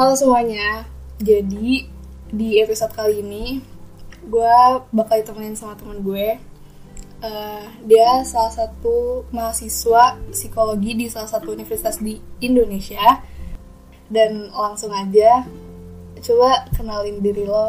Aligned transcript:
Halo 0.00 0.16
semuanya, 0.16 0.88
jadi 1.20 1.84
di 2.32 2.48
episode 2.56 2.88
kali 2.96 3.20
ini 3.20 3.60
gue 4.24 4.56
bakal 4.96 5.20
ditemenin 5.20 5.52
sama 5.52 5.76
temen 5.76 6.00
gue. 6.00 6.40
Uh, 7.20 7.68
Dia 7.84 8.24
salah 8.24 8.48
satu 8.48 9.28
mahasiswa 9.28 10.16
psikologi 10.32 10.96
di 10.96 11.04
salah 11.12 11.28
satu 11.28 11.52
universitas 11.52 12.00
di 12.00 12.16
Indonesia. 12.40 13.20
Dan 14.08 14.48
langsung 14.48 14.88
aja, 14.88 15.44
coba 16.24 16.64
kenalin 16.72 17.20
diri 17.20 17.44
lo. 17.44 17.68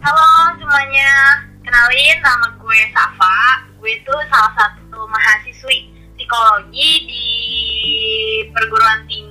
Halo 0.00 0.28
semuanya, 0.56 1.44
kenalin 1.60 2.16
nama 2.24 2.48
gue 2.56 2.80
Safa. 2.96 3.68
Gue 3.76 3.92
itu 3.92 4.14
salah 4.32 4.56
satu 4.56 5.04
mahasiswi 5.04 5.84
psikologi 6.16 6.90
di 7.04 7.26
perguruan 8.56 9.04
tinggi 9.04 9.29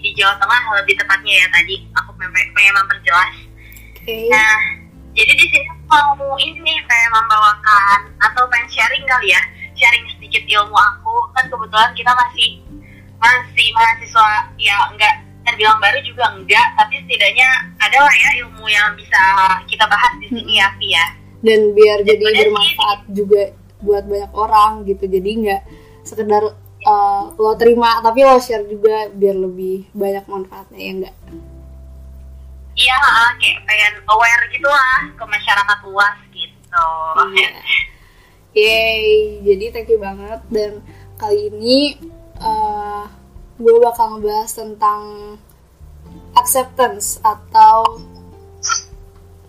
di 0.00 0.10
Jawa 0.16 0.34
Tengah 0.40 0.60
lebih 0.80 0.96
tepatnya 0.96 1.34
ya 1.44 1.46
tadi 1.52 1.76
aku 1.92 2.10
pengen 2.16 2.72
memperjelas. 2.72 3.34
Oke. 3.92 4.16
Nah, 4.32 4.56
jadi 5.12 5.32
di 5.36 5.46
sini 5.52 5.68
mau 5.86 6.16
ini 6.40 6.74
pengen 6.88 7.10
membawakan 7.12 8.00
atau 8.24 8.48
pengen 8.48 8.68
sharing 8.72 9.04
kali 9.04 9.28
ya, 9.30 9.42
sharing 9.76 10.08
sedikit 10.16 10.42
ilmu 10.48 10.72
aku 10.72 11.14
kan 11.36 11.44
kebetulan 11.52 11.92
kita 11.92 12.12
masih 12.16 12.64
masih 13.20 13.68
mahasiswa 13.76 14.50
ya 14.58 14.76
enggak 14.90 15.14
terbilang 15.42 15.78
baru 15.82 15.98
juga 16.06 16.24
enggak, 16.38 16.66
tapi 16.78 17.02
setidaknya 17.02 17.48
ada 17.82 17.98
lah 17.98 18.14
ya 18.14 18.30
ilmu 18.46 18.64
yang 18.70 18.94
bisa 18.94 19.20
kita 19.66 19.84
bahas 19.90 20.14
di 20.22 20.30
sini 20.30 20.62
ya, 20.62 20.70
Via. 20.78 21.04
Dan 21.42 21.74
biar 21.74 22.06
Dan 22.06 22.14
jadi 22.14 22.22
bener 22.22 22.38
sih. 22.38 22.46
bermanfaat 22.46 23.00
juga 23.10 23.42
buat 23.82 24.06
banyak 24.06 24.30
orang 24.30 24.86
gitu 24.86 25.10
Jadi 25.10 25.30
nggak 25.42 25.62
sekedar 26.06 26.42
uh, 26.86 27.32
lo 27.36 27.54
terima 27.58 28.02
tapi 28.02 28.26
lo 28.26 28.38
share 28.38 28.66
juga 28.66 29.10
biar 29.10 29.36
lebih 29.36 29.90
banyak 29.94 30.24
manfaatnya 30.26 30.80
ya 30.80 30.92
enggak 30.92 31.16
Iya, 32.72 32.96
ha, 32.96 33.36
kayak 33.36 33.68
pengen 33.68 33.94
aware 34.08 34.48
gitu 34.48 34.64
lah 34.64 35.04
ke 35.12 35.24
masyarakat 35.28 35.78
luas 35.92 36.16
gitu. 36.32 36.88
Iya. 37.36 37.52
Yeay, 38.56 39.44
jadi 39.44 39.64
thank 39.76 39.92
you 39.92 40.00
banget 40.00 40.40
dan 40.48 40.80
kali 41.20 41.52
ini 41.52 42.00
uh, 42.40 43.04
gue 43.60 43.76
bakal 43.80 44.16
ngebahas 44.16 44.50
tentang 44.56 45.00
acceptance 46.36 47.20
atau 47.20 48.00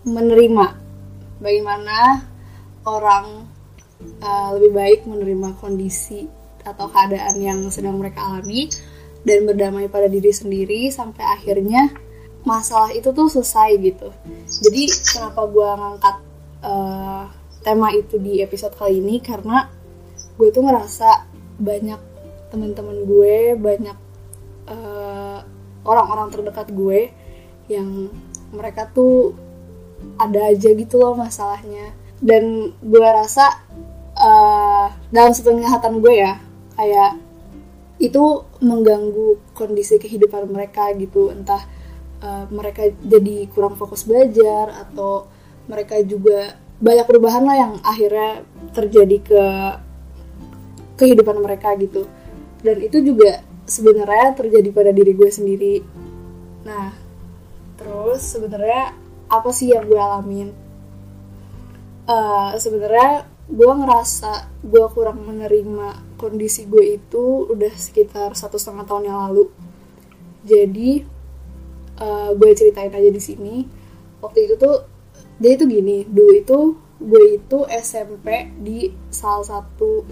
menerima 0.04 0.76
bagaimana 1.40 2.28
orang 2.84 3.48
uh, 4.20 4.48
lebih 4.56 4.72
baik 4.76 5.00
menerima 5.08 5.56
kondisi 5.60 6.28
atau 6.64 6.88
keadaan 6.88 7.36
yang 7.40 7.60
sedang 7.68 8.00
mereka 8.00 8.24
alami 8.24 8.72
dan 9.24 9.48
berdamai 9.48 9.88
pada 9.88 10.08
diri 10.08 10.32
sendiri 10.32 10.88
sampai 10.92 11.24
akhirnya 11.24 11.92
masalah 12.44 12.92
itu 12.92 13.08
tuh 13.12 13.28
selesai 13.28 13.80
gitu. 13.80 14.08
Jadi 14.68 14.82
kenapa 15.16 15.48
gue 15.48 15.68
ngangkat 15.68 16.16
uh, 16.60 17.24
tema 17.64 17.88
itu 17.96 18.20
di 18.20 18.44
episode 18.44 18.76
kali 18.76 19.00
ini 19.00 19.20
karena 19.24 19.72
gue 20.36 20.48
tuh 20.52 20.60
ngerasa 20.60 21.24
banyak 21.56 22.00
teman-teman 22.52 23.08
gue, 23.08 23.56
banyak 23.56 23.98
uh, 24.68 25.40
orang-orang 25.88 26.28
terdekat 26.28 26.68
gue 26.72 27.08
yang 27.72 28.12
mereka 28.52 28.88
tuh 28.92 29.32
ada 30.20 30.52
aja 30.52 30.68
gitu 30.76 31.00
loh 31.00 31.16
masalahnya 31.16 31.96
dan 32.20 32.76
gue 32.84 33.00
rasa 33.08 33.64
uh, 34.16 34.92
dalam 35.08 35.32
sepenglihatan 35.32 35.98
gue 36.04 36.14
ya 36.14 36.36
kayak 36.74 37.18
itu 38.02 38.44
mengganggu 38.58 39.54
kondisi 39.54 39.96
kehidupan 39.98 40.50
mereka 40.50 40.90
gitu. 40.98 41.30
Entah 41.30 41.62
uh, 42.20 42.44
mereka 42.50 42.90
jadi 43.02 43.46
kurang 43.50 43.78
fokus 43.78 44.04
belajar 44.04 44.70
atau 44.86 45.30
mereka 45.70 46.02
juga 46.04 46.58
banyak 46.82 47.06
perubahan 47.06 47.44
lah 47.46 47.56
yang 47.56 47.72
akhirnya 47.80 48.44
terjadi 48.74 49.16
ke 49.22 49.44
kehidupan 51.00 51.40
mereka 51.40 51.72
gitu. 51.78 52.04
Dan 52.60 52.82
itu 52.82 53.00
juga 53.00 53.40
sebenarnya 53.64 54.36
terjadi 54.36 54.68
pada 54.74 54.90
diri 54.92 55.12
gue 55.16 55.30
sendiri. 55.30 55.74
Nah 56.66 56.92
terus 57.74 58.22
sebenarnya 58.22 58.94
apa 59.30 59.50
sih 59.50 59.72
yang 59.72 59.88
gue 59.88 59.98
alamin? 59.98 60.48
Eh, 62.04 62.50
sebenarnya 62.60 63.24
gue 63.48 63.72
ngerasa 63.80 64.60
gue 64.60 64.84
kurang 64.92 65.24
menerima 65.24 66.03
kondisi 66.16 66.66
gue 66.66 66.98
itu 66.98 67.48
udah 67.50 67.72
sekitar 67.74 68.32
satu 68.34 68.56
setengah 68.56 68.86
tahun 68.86 69.04
yang 69.10 69.18
lalu. 69.30 69.50
Jadi 70.44 70.90
eh, 72.00 72.30
gue 72.34 72.50
ceritain 72.54 72.92
aja 72.92 73.10
di 73.10 73.22
sini. 73.22 73.56
Waktu 74.20 74.38
itu 74.50 74.54
tuh 74.56 74.86
jadi 75.38 75.58
itu 75.58 75.64
gini 75.66 75.98
dulu 76.06 76.32
itu 76.32 76.58
gue 77.02 77.24
itu 77.36 77.58
SMP 77.68 78.54
di 78.62 78.94
salah 79.10 79.44
satu 79.44 80.06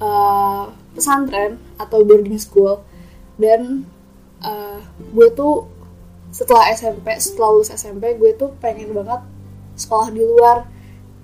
eh, 0.00 0.64
pesantren 0.92 1.58
atau 1.80 2.04
boarding 2.04 2.38
school. 2.38 2.84
Dan 3.38 3.86
eh, 4.42 4.80
gue 5.14 5.28
tuh 5.34 5.78
setelah 6.28 6.68
SMP 6.76 7.16
setelah 7.18 7.56
lulus 7.56 7.72
SMP 7.72 8.14
gue 8.20 8.36
tuh 8.36 8.52
pengen 8.60 8.92
banget 8.92 9.24
sekolah 9.80 10.12
di 10.12 10.20
luar 10.20 10.68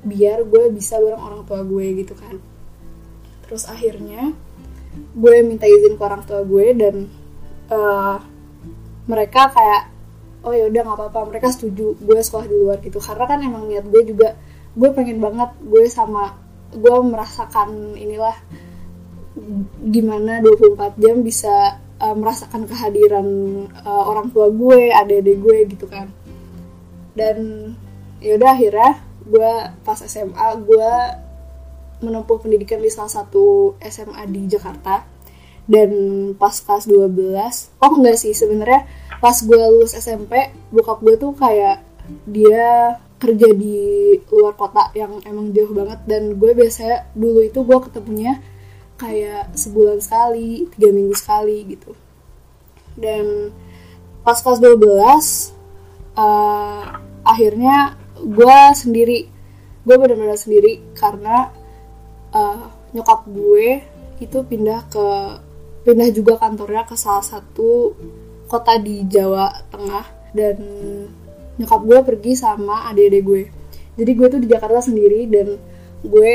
biar 0.05 0.45
gue 0.49 0.73
bisa 0.73 0.97
bareng 1.01 1.21
orang 1.21 1.41
tua 1.45 1.61
gue 1.61 1.87
gitu 2.01 2.17
kan 2.17 2.41
terus 3.45 3.69
akhirnya 3.69 4.33
gue 5.15 5.37
minta 5.43 5.67
izin 5.67 5.99
ke 5.99 6.03
orang 6.03 6.23
tua 6.27 6.43
gue 6.47 6.67
dan 6.75 6.97
eh, 7.71 8.17
mereka 9.05 9.53
kayak 9.53 9.95
oh 10.45 10.53
ya 10.53 10.69
udah 10.69 10.81
nggak 10.85 10.99
apa-apa. 11.01 11.21
Mereka 11.35 11.49
setuju 11.51 11.97
gue 11.99 12.19
sekolah 12.21 12.47
di 12.47 12.57
luar 12.57 12.79
gitu. 12.85 13.01
Karena 13.01 13.25
kan 13.25 13.39
emang 13.41 13.65
niat 13.67 13.85
gue 13.89 14.03
juga 14.05 14.37
gue 14.75 14.91
pengen 14.93 15.19
banget 15.23 15.51
gue 15.63 15.85
sama 15.89 16.37
gue 16.75 16.97
merasakan 17.07 17.95
inilah 17.95 18.35
gimana 19.87 20.43
24 20.43 20.99
jam 20.99 21.17
bisa 21.23 21.81
eh, 21.99 22.15
merasakan 22.15 22.69
kehadiran 22.69 23.27
eh, 23.73 24.05
orang 24.05 24.31
tua 24.31 24.53
gue 24.53 24.93
adik-adik 24.93 25.39
gue 25.43 25.57
gitu 25.75 25.87
kan. 25.89 26.13
Dan 27.15 27.71
yaudah 28.23 28.57
akhirnya 28.57 28.93
gue 29.25 29.53
pas 29.83 29.99
SMA 30.05 30.49
gue 30.61 30.93
menempuh 32.05 32.39
pendidikan 32.39 32.79
di 32.79 32.93
salah 32.93 33.11
satu 33.11 33.75
SMA 33.81 34.23
di 34.29 34.47
Jakarta. 34.47 35.05
Dan 35.65 35.91
pas 36.37 36.53
kelas 36.53 36.85
12 36.85 37.81
oh 37.81 37.93
enggak 37.97 38.21
sih 38.21 38.37
sebenarnya 38.37 38.85
pas 39.17 39.33
gue 39.33 39.57
lulus 39.57 39.97
SMP 39.97 40.53
bokap 40.69 41.01
gue 41.01 41.17
tuh 41.17 41.33
kayak 41.33 41.81
dia 42.29 43.01
kerja 43.17 43.49
di 43.57 44.13
luar 44.29 44.53
kota 44.53 44.93
yang 44.93 45.25
emang 45.25 45.57
jauh 45.57 45.73
banget. 45.73 46.05
Dan 46.05 46.37
gue 46.37 46.53
biasanya 46.53 47.09
dulu 47.17 47.41
itu 47.41 47.65
gue 47.65 47.79
ketemunya 47.89 48.45
kayak 49.01 49.57
sebulan 49.57 49.99
sekali 50.05 50.69
tiga 50.77 50.93
minggu 50.93 51.17
sekali 51.17 51.59
gitu. 51.73 51.97
Dan 52.95 53.51
pas 54.21 54.37
kelas 54.41 54.61
12 54.61 54.77
eh, 56.17 56.85
akhirnya 57.25 57.97
gue 58.21 58.59
sendiri 58.77 59.19
gue 59.85 59.97
benar-benar 60.01 60.41
sendiri 60.41 60.81
karena 60.97 61.53
eh, 62.35 62.63
nyokap 62.95 63.27
gue 63.31 63.83
itu 64.23 64.39
pindah 64.47 64.87
ke 64.91 65.07
pindah 65.85 66.09
juga 66.15 66.41
kantornya 66.41 66.87
ke 66.87 66.95
salah 66.99 67.23
satu 67.23 67.95
kota 68.51 68.79
di 68.79 69.07
Jawa 69.07 69.51
Tengah. 69.71 70.07
Dan 70.35 70.57
nyokap 71.55 71.81
gue 71.87 71.99
pergi 72.03 72.33
sama 72.35 72.91
adik-adik 72.91 73.23
gue. 73.23 73.43
Jadi 73.95 74.11
gue 74.11 74.27
tuh 74.27 74.41
di 74.43 74.49
Jakarta 74.51 74.83
sendiri 74.83 75.31
dan 75.31 75.55
gue 76.03 76.33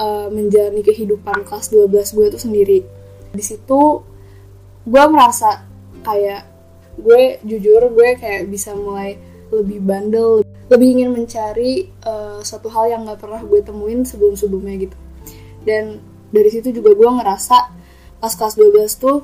eh, 0.00 0.28
menjalani 0.32 0.80
kehidupan 0.80 1.44
kelas 1.44 1.68
12 1.68 2.16
gue 2.16 2.26
tuh 2.32 2.40
sendiri. 2.40 2.80
Di 3.34 3.44
situ 3.44 4.00
gue 4.84 5.04
merasa 5.08 5.64
kayak 6.04 6.44
gue 7.00 7.42
jujur 7.42 7.90
gue 7.90 8.08
kayak 8.20 8.46
bisa 8.46 8.76
mulai 8.76 9.18
lebih 9.50 9.82
bandel 9.82 10.44
lebih 10.68 10.88
ingin 10.96 11.10
mencari 11.12 11.88
eh, 11.88 12.38
suatu 12.40 12.68
hal 12.72 12.92
yang 12.92 13.02
nggak 13.08 13.20
pernah 13.20 13.40
gue 13.42 13.60
temuin 13.60 14.04
sebelum 14.06 14.36
sebelumnya 14.38 14.88
gitu 14.88 14.96
dan 15.64 15.98
dari 16.30 16.50
situ 16.52 16.70
juga 16.70 16.94
gue 16.94 17.10
ngerasa 17.20 17.58
pas 18.20 18.32
kelas 18.32 18.54
12 18.56 19.02
tuh 19.02 19.16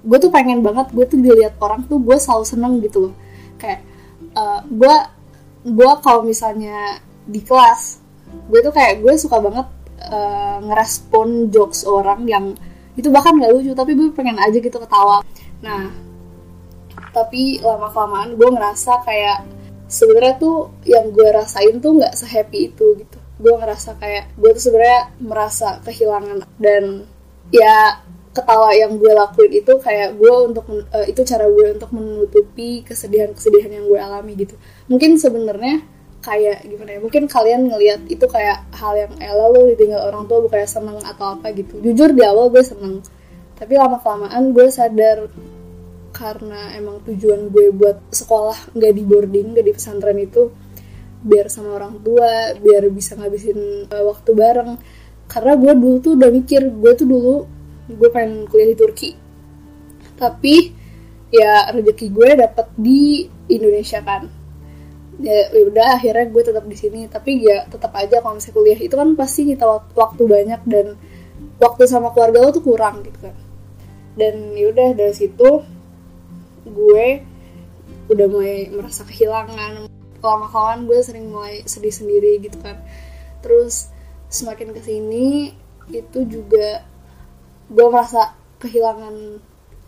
gue 0.00 0.18
tuh 0.18 0.32
pengen 0.32 0.64
banget 0.64 0.90
gue 0.94 1.04
tuh 1.04 1.18
dilihat 1.20 1.58
orang 1.60 1.84
tuh 1.84 2.00
gue 2.00 2.16
selalu 2.16 2.44
seneng 2.46 2.72
gitu 2.84 3.10
loh. 3.10 3.14
Kayak 3.56 3.80
eh, 4.36 4.60
gue 4.68 4.94
gue 5.70 5.90
kalau 6.02 6.22
misalnya 6.26 7.02
di 7.28 7.40
kelas 7.44 8.00
gue 8.48 8.60
tuh 8.62 8.72
kayak 8.72 9.04
gue 9.04 9.12
suka 9.18 9.38
banget 9.42 9.66
eh, 10.00 10.58
ngerespon 10.64 11.52
jokes 11.52 11.84
orang 11.84 12.24
yang 12.26 12.44
itu 12.98 13.08
bahkan 13.08 13.38
gak 13.38 13.52
lucu 13.54 13.72
tapi 13.72 13.94
gue 13.96 14.12
pengen 14.12 14.36
aja 14.40 14.56
gitu 14.56 14.76
ketawa. 14.76 15.22
Nah 15.62 16.10
tapi 17.10 17.58
lama 17.60 17.90
kelamaan 17.90 18.38
gue 18.38 18.48
ngerasa 18.48 19.02
kayak 19.02 19.42
sebenarnya 19.90 20.38
tuh 20.38 20.70
yang 20.86 21.10
gue 21.10 21.28
rasain 21.34 21.82
tuh 21.82 21.98
nggak 21.98 22.14
sehappy 22.14 22.70
itu 22.70 22.86
gitu 23.02 23.09
gue 23.40 23.54
ngerasa 23.56 23.96
kayak 23.96 24.36
gue 24.36 24.50
tuh 24.52 24.62
sebenarnya 24.68 25.00
merasa 25.18 25.80
kehilangan 25.80 26.44
dan 26.60 27.08
ya 27.48 28.04
ketawa 28.30 28.70
yang 28.76 28.94
gue 29.00 29.10
lakuin 29.10 29.52
itu 29.58 29.72
kayak 29.82 30.14
gue 30.14 30.34
untuk 30.46 30.62
uh, 30.70 31.06
itu 31.08 31.24
cara 31.26 31.50
gue 31.50 31.66
untuk 31.74 31.90
menutupi 31.90 32.86
kesedihan-kesedihan 32.86 33.80
yang 33.80 33.84
gue 33.90 33.98
alami 33.98 34.38
gitu. 34.38 34.54
Mungkin 34.86 35.18
sebenarnya 35.18 35.82
kayak 36.20 36.68
gimana 36.68 36.90
ya 36.94 37.00
mungkin 37.00 37.24
kalian 37.26 37.72
ngelihat 37.72 38.04
itu 38.12 38.28
kayak 38.28 38.68
hal 38.76 38.92
yang 38.92 39.12
elah 39.24 39.48
lo 39.48 39.64
ditinggal 39.72 40.04
orang 40.12 40.28
tua 40.28 40.44
bukannya 40.44 40.68
seneng 40.68 41.00
atau 41.00 41.40
apa 41.40 41.50
gitu. 41.56 41.80
Jujur 41.80 42.12
di 42.12 42.22
awal 42.22 42.52
gue 42.52 42.62
seneng 42.62 43.00
tapi 43.60 43.76
lama 43.76 44.00
kelamaan 44.00 44.56
gue 44.56 44.72
sadar 44.72 45.28
karena 46.16 46.72
emang 46.80 47.04
tujuan 47.04 47.52
gue 47.52 47.68
buat 47.76 48.00
sekolah 48.08 48.72
nggak 48.72 48.92
di 48.96 49.02
boarding 49.04 49.46
nggak 49.52 49.66
di 49.68 49.72
pesantren 49.76 50.16
itu 50.16 50.48
biar 51.20 51.52
sama 51.52 51.76
orang 51.76 52.00
tua 52.00 52.56
biar 52.56 52.88
bisa 52.88 53.16
ngabisin 53.16 53.90
uh, 53.92 54.04
waktu 54.08 54.30
bareng. 54.32 54.72
Karena 55.30 55.52
gue 55.54 55.72
dulu 55.78 55.96
tuh 56.02 56.12
udah 56.18 56.30
mikir 56.32 56.62
gue 56.66 56.92
tuh 56.96 57.06
dulu 57.06 57.36
gue 57.90 58.08
pengen 58.10 58.48
kuliah 58.48 58.68
di 58.72 58.76
Turki. 58.76 59.10
Tapi 60.16 60.54
ya 61.30 61.70
rezeki 61.70 62.06
gue 62.10 62.28
dapet 62.40 62.66
di 62.74 63.28
Indonesia 63.52 64.00
kan. 64.02 64.26
Ya, 65.20 65.52
ya 65.52 65.62
udah 65.68 66.00
akhirnya 66.00 66.26
gue 66.32 66.42
tetap 66.42 66.64
di 66.66 66.76
sini. 66.76 67.00
Tapi 67.06 67.46
ya 67.46 67.68
tetap 67.68 67.92
aja 67.94 68.24
kalau 68.24 68.40
misalnya 68.40 68.56
kuliah 68.56 68.80
itu 68.80 68.94
kan 68.96 69.08
pasti 69.14 69.46
kita 69.46 69.64
waktu 69.94 70.22
banyak 70.24 70.60
dan 70.66 70.86
waktu 71.60 71.84
sama 71.86 72.10
keluarga 72.16 72.40
lo 72.42 72.50
tuh 72.50 72.64
kurang 72.64 73.04
gitu 73.04 73.20
kan. 73.22 73.36
Dan 74.16 74.56
yaudah 74.56 74.96
dari 74.96 75.14
situ 75.14 75.62
gue 76.66 77.06
udah 78.10 78.26
mulai 78.26 78.66
merasa 78.74 79.06
kehilangan 79.06 79.86
lama 80.20 80.46
kawan 80.52 80.84
gue 80.84 80.98
sering 81.00 81.32
mulai 81.32 81.64
sedih 81.64 81.92
sendiri 81.92 82.40
gitu 82.44 82.60
kan. 82.60 82.76
Terus 83.40 83.88
semakin 84.28 84.76
ke 84.76 84.80
sini 84.84 85.56
itu 85.90 86.22
juga 86.28 86.84
gue 87.66 87.86
merasa 87.90 88.36
kehilangan 88.62 89.40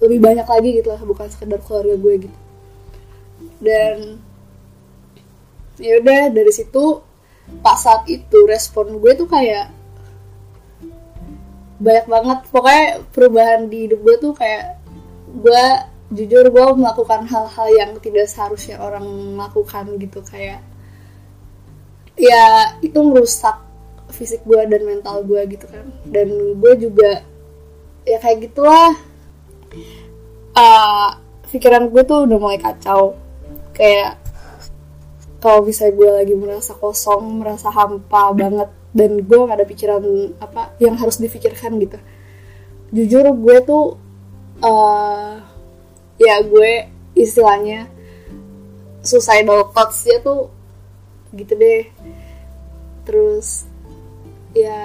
lebih 0.02 0.18
banyak 0.18 0.46
lagi 0.48 0.70
gitu 0.82 0.88
lah 0.90 1.02
bukan 1.04 1.30
sekedar 1.30 1.60
keluarga 1.62 1.94
gue 1.94 2.14
gitu. 2.26 2.38
Dan 3.62 4.18
ya 5.78 6.02
udah 6.02 6.30
dari 6.34 6.52
situ 6.52 7.02
pas 7.62 7.78
saat 7.78 8.06
itu 8.06 8.46
respon 8.46 8.98
gue 8.98 9.12
tuh 9.14 9.28
kayak 9.30 9.70
banyak 11.78 12.06
banget. 12.10 12.38
Pokoknya 12.50 12.86
perubahan 13.14 13.70
di 13.70 13.86
hidup 13.86 14.00
gue 14.02 14.16
tuh 14.18 14.32
kayak 14.34 14.78
gue 15.32 15.64
jujur 16.12 16.44
gue 16.52 16.66
melakukan 16.76 17.24
hal-hal 17.24 17.68
yang 17.72 17.90
tidak 17.98 18.28
seharusnya 18.28 18.76
orang 18.78 19.36
lakukan 19.40 19.96
gitu 19.96 20.20
kayak 20.20 20.60
ya 22.20 22.76
itu 22.84 23.00
merusak 23.00 23.56
fisik 24.12 24.44
gue 24.44 24.60
dan 24.68 24.84
mental 24.84 25.24
gue 25.24 25.40
gitu 25.56 25.66
kan. 25.66 25.88
Dan 26.04 26.60
gue 26.60 26.72
juga 26.76 27.24
ya 28.04 28.20
kayak 28.20 28.52
gitulah. 28.52 28.92
Uh, 30.52 31.16
pikiran 31.48 31.88
gue 31.88 32.02
tuh 32.04 32.28
udah 32.28 32.38
mulai 32.38 32.60
kacau. 32.60 33.16
Kayak 33.72 34.20
kalau 35.40 35.64
bisa 35.64 35.88
gue 35.90 36.06
lagi 36.06 36.36
merasa 36.36 36.76
kosong 36.76 37.42
merasa 37.42 37.72
hampa 37.72 38.30
banget 38.36 38.68
dan 38.92 39.24
gue 39.24 39.36
gak 39.48 39.58
ada 39.58 39.66
pikiran 39.66 40.04
apa 40.38 40.76
yang 40.78 40.94
harus 41.00 41.16
difikirkan 41.18 41.80
gitu. 41.80 41.98
Jujur 42.92 43.24
gue 43.32 43.56
tuh 43.64 43.96
uh, 44.60 45.40
ya 46.22 46.38
gue 46.46 46.86
istilahnya 47.18 47.90
suicidal 49.02 49.74
thoughts 49.74 50.06
dia 50.06 50.22
tuh 50.22 50.48
gitu 51.34 51.52
deh. 51.58 51.90
Terus 53.02 53.66
ya 54.54 54.78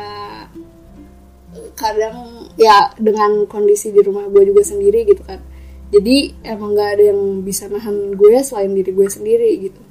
kadang 1.78 2.50
ya 2.58 2.90
dengan 2.98 3.46
kondisi 3.46 3.94
di 3.94 4.02
rumah 4.02 4.26
gue 4.28 4.44
juga 4.50 4.66
sendiri 4.66 5.06
gitu 5.06 5.22
kan. 5.22 5.40
Jadi 5.88 6.36
emang 6.44 6.76
gak 6.76 7.00
ada 7.00 7.04
yang 7.16 7.46
bisa 7.48 7.72
nahan 7.72 8.18
gue 8.18 8.36
selain 8.44 8.76
diri 8.76 8.92
gue 8.92 9.08
sendiri 9.08 9.50
gitu. 9.70 9.82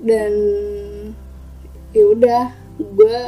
Dan 0.00 0.32
ya 1.92 2.04
udah 2.08 2.44
gue 2.80 3.18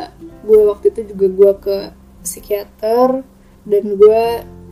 gue 0.49 0.61
waktu 0.65 0.87
itu 0.95 1.13
juga 1.13 1.27
gue 1.29 1.53
ke 1.61 1.77
psikiater 2.25 3.21
dan 3.69 3.85
gue 3.99 4.23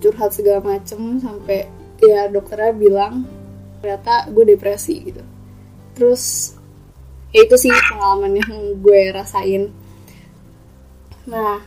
curhat 0.01 0.33
segala 0.33 0.65
macem 0.65 1.21
sampai 1.21 1.69
ya 2.01 2.27
dokternya 2.33 2.73
bilang 2.73 3.29
ternyata 3.81 4.29
gue 4.33 4.57
depresi 4.57 5.13
gitu. 5.13 5.23
Terus 5.95 6.57
ya 7.31 7.45
itu 7.45 7.57
sih 7.61 7.73
pengalaman 7.93 8.41
yang 8.41 8.81
gue 8.81 9.01
rasain. 9.13 9.71
Nah 11.29 11.61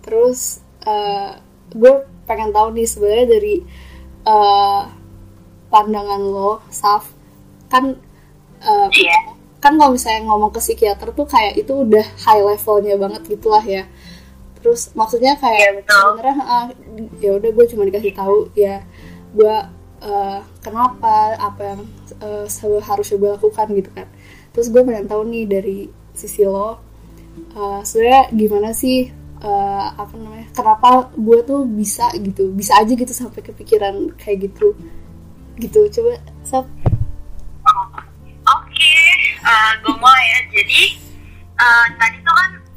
terus 0.00 0.64
uh, 0.86 1.36
gue 1.74 1.92
pengen 2.24 2.54
tahu 2.54 2.72
nih 2.74 2.86
sebenarnya 2.86 3.26
dari 3.26 3.54
uh, 4.26 4.86
pandangan 5.70 6.22
lo 6.22 6.62
Saf 6.70 7.10
kan 7.70 7.94
uh, 8.66 8.88
yeah. 8.90 9.34
kan 9.62 9.78
kalau 9.78 9.94
misalnya 9.94 10.26
ngomong 10.26 10.50
ke 10.50 10.58
psikiater 10.58 11.14
tuh 11.14 11.26
kayak 11.28 11.54
itu 11.54 11.86
udah 11.86 12.02
high 12.26 12.42
levelnya 12.42 12.98
banget 12.98 13.22
gitulah 13.30 13.62
ya 13.62 13.86
terus 14.60 14.92
maksudnya 14.92 15.40
kayak 15.40 15.84
yeah, 15.84 16.04
sebenarnya 16.04 16.36
uh, 16.44 16.66
ya 17.20 17.30
udah 17.40 17.50
gue 17.50 17.64
cuma 17.72 17.88
dikasih 17.88 18.12
tahu 18.12 18.52
ya 18.52 18.84
gue 19.32 19.56
uh, 20.04 20.38
kenapa 20.60 21.36
apa 21.36 21.60
yang 21.62 21.80
uh, 22.20 22.44
seharusnya 22.44 23.16
gue 23.16 23.30
lakukan 23.36 23.66
gitu 23.76 23.90
kan. 23.92 24.08
Terus 24.50 24.66
gue 24.68 24.82
pengen 24.82 25.06
tahu 25.06 25.22
nih 25.30 25.44
dari 25.46 25.78
sisi 26.12 26.42
lo 26.44 26.76
uh, 27.56 27.80
sebenarnya 27.86 28.34
gimana 28.34 28.68
sih 28.74 29.08
uh, 29.40 29.94
apa 29.94 30.12
namanya 30.18 30.50
kenapa 30.52 31.08
gue 31.14 31.38
tuh 31.46 31.64
bisa 31.64 32.10
gitu 32.18 32.50
bisa 32.52 32.76
aja 32.76 32.92
gitu 32.92 33.12
sampai 33.14 33.40
kepikiran 33.40 34.12
kayak 34.20 34.50
gitu. 34.50 34.76
Gitu 35.60 35.80
coba 35.92 36.20
sab 36.44 36.64
oke 36.68 37.96
okay. 38.44 39.00
uh, 39.40 39.72
gue 39.84 39.94
mulai 39.96 40.24
ya. 40.26 40.40
Jadi 40.50 40.82
uh, 41.56 41.86
tadi 41.96 42.18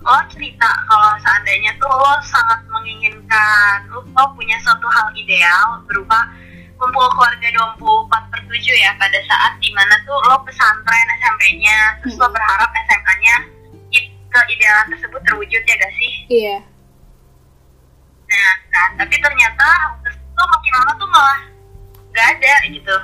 lo 0.04 0.20
cerita 0.28 0.70
kalau 0.92 1.16
seandainya 1.24 1.72
tuh 1.80 1.88
lo 1.88 2.14
sangat 2.28 2.60
menginginkan 2.68 3.88
lo, 3.88 4.04
lo 4.04 4.26
punya 4.36 4.60
suatu 4.60 4.84
hal 4.92 5.16
ideal 5.16 5.80
berupa 5.88 6.28
kumpul 6.76 7.08
keluarga 7.16 7.48
24 7.80 8.32
per 8.32 8.42
7 8.52 8.84
ya 8.84 8.92
pada 9.00 9.20
saat 9.24 9.56
di 9.64 9.72
mana 9.72 9.96
tuh 10.04 10.20
lo 10.28 10.44
pesantren 10.44 11.08
SMP-nya 11.24 12.04
terus 12.04 12.20
lo 12.20 12.28
berharap 12.28 12.68
SMA-nya 12.92 13.64
keidealan 14.34 14.88
tersebut 14.98 15.22
terwujud 15.30 15.62
ya 15.62 15.76
gak 15.78 15.94
sih? 15.94 16.14
Iya. 16.34 16.58
Nah, 18.34 18.54
kan, 18.74 18.90
tapi 18.98 19.16
ternyata 19.22 19.68
tuh 20.10 20.48
makin 20.50 20.74
lama 20.82 20.92
tuh 20.98 21.10
malah 21.14 21.42
gak 22.10 22.28
ada 22.38 22.54
gitu. 22.74 22.98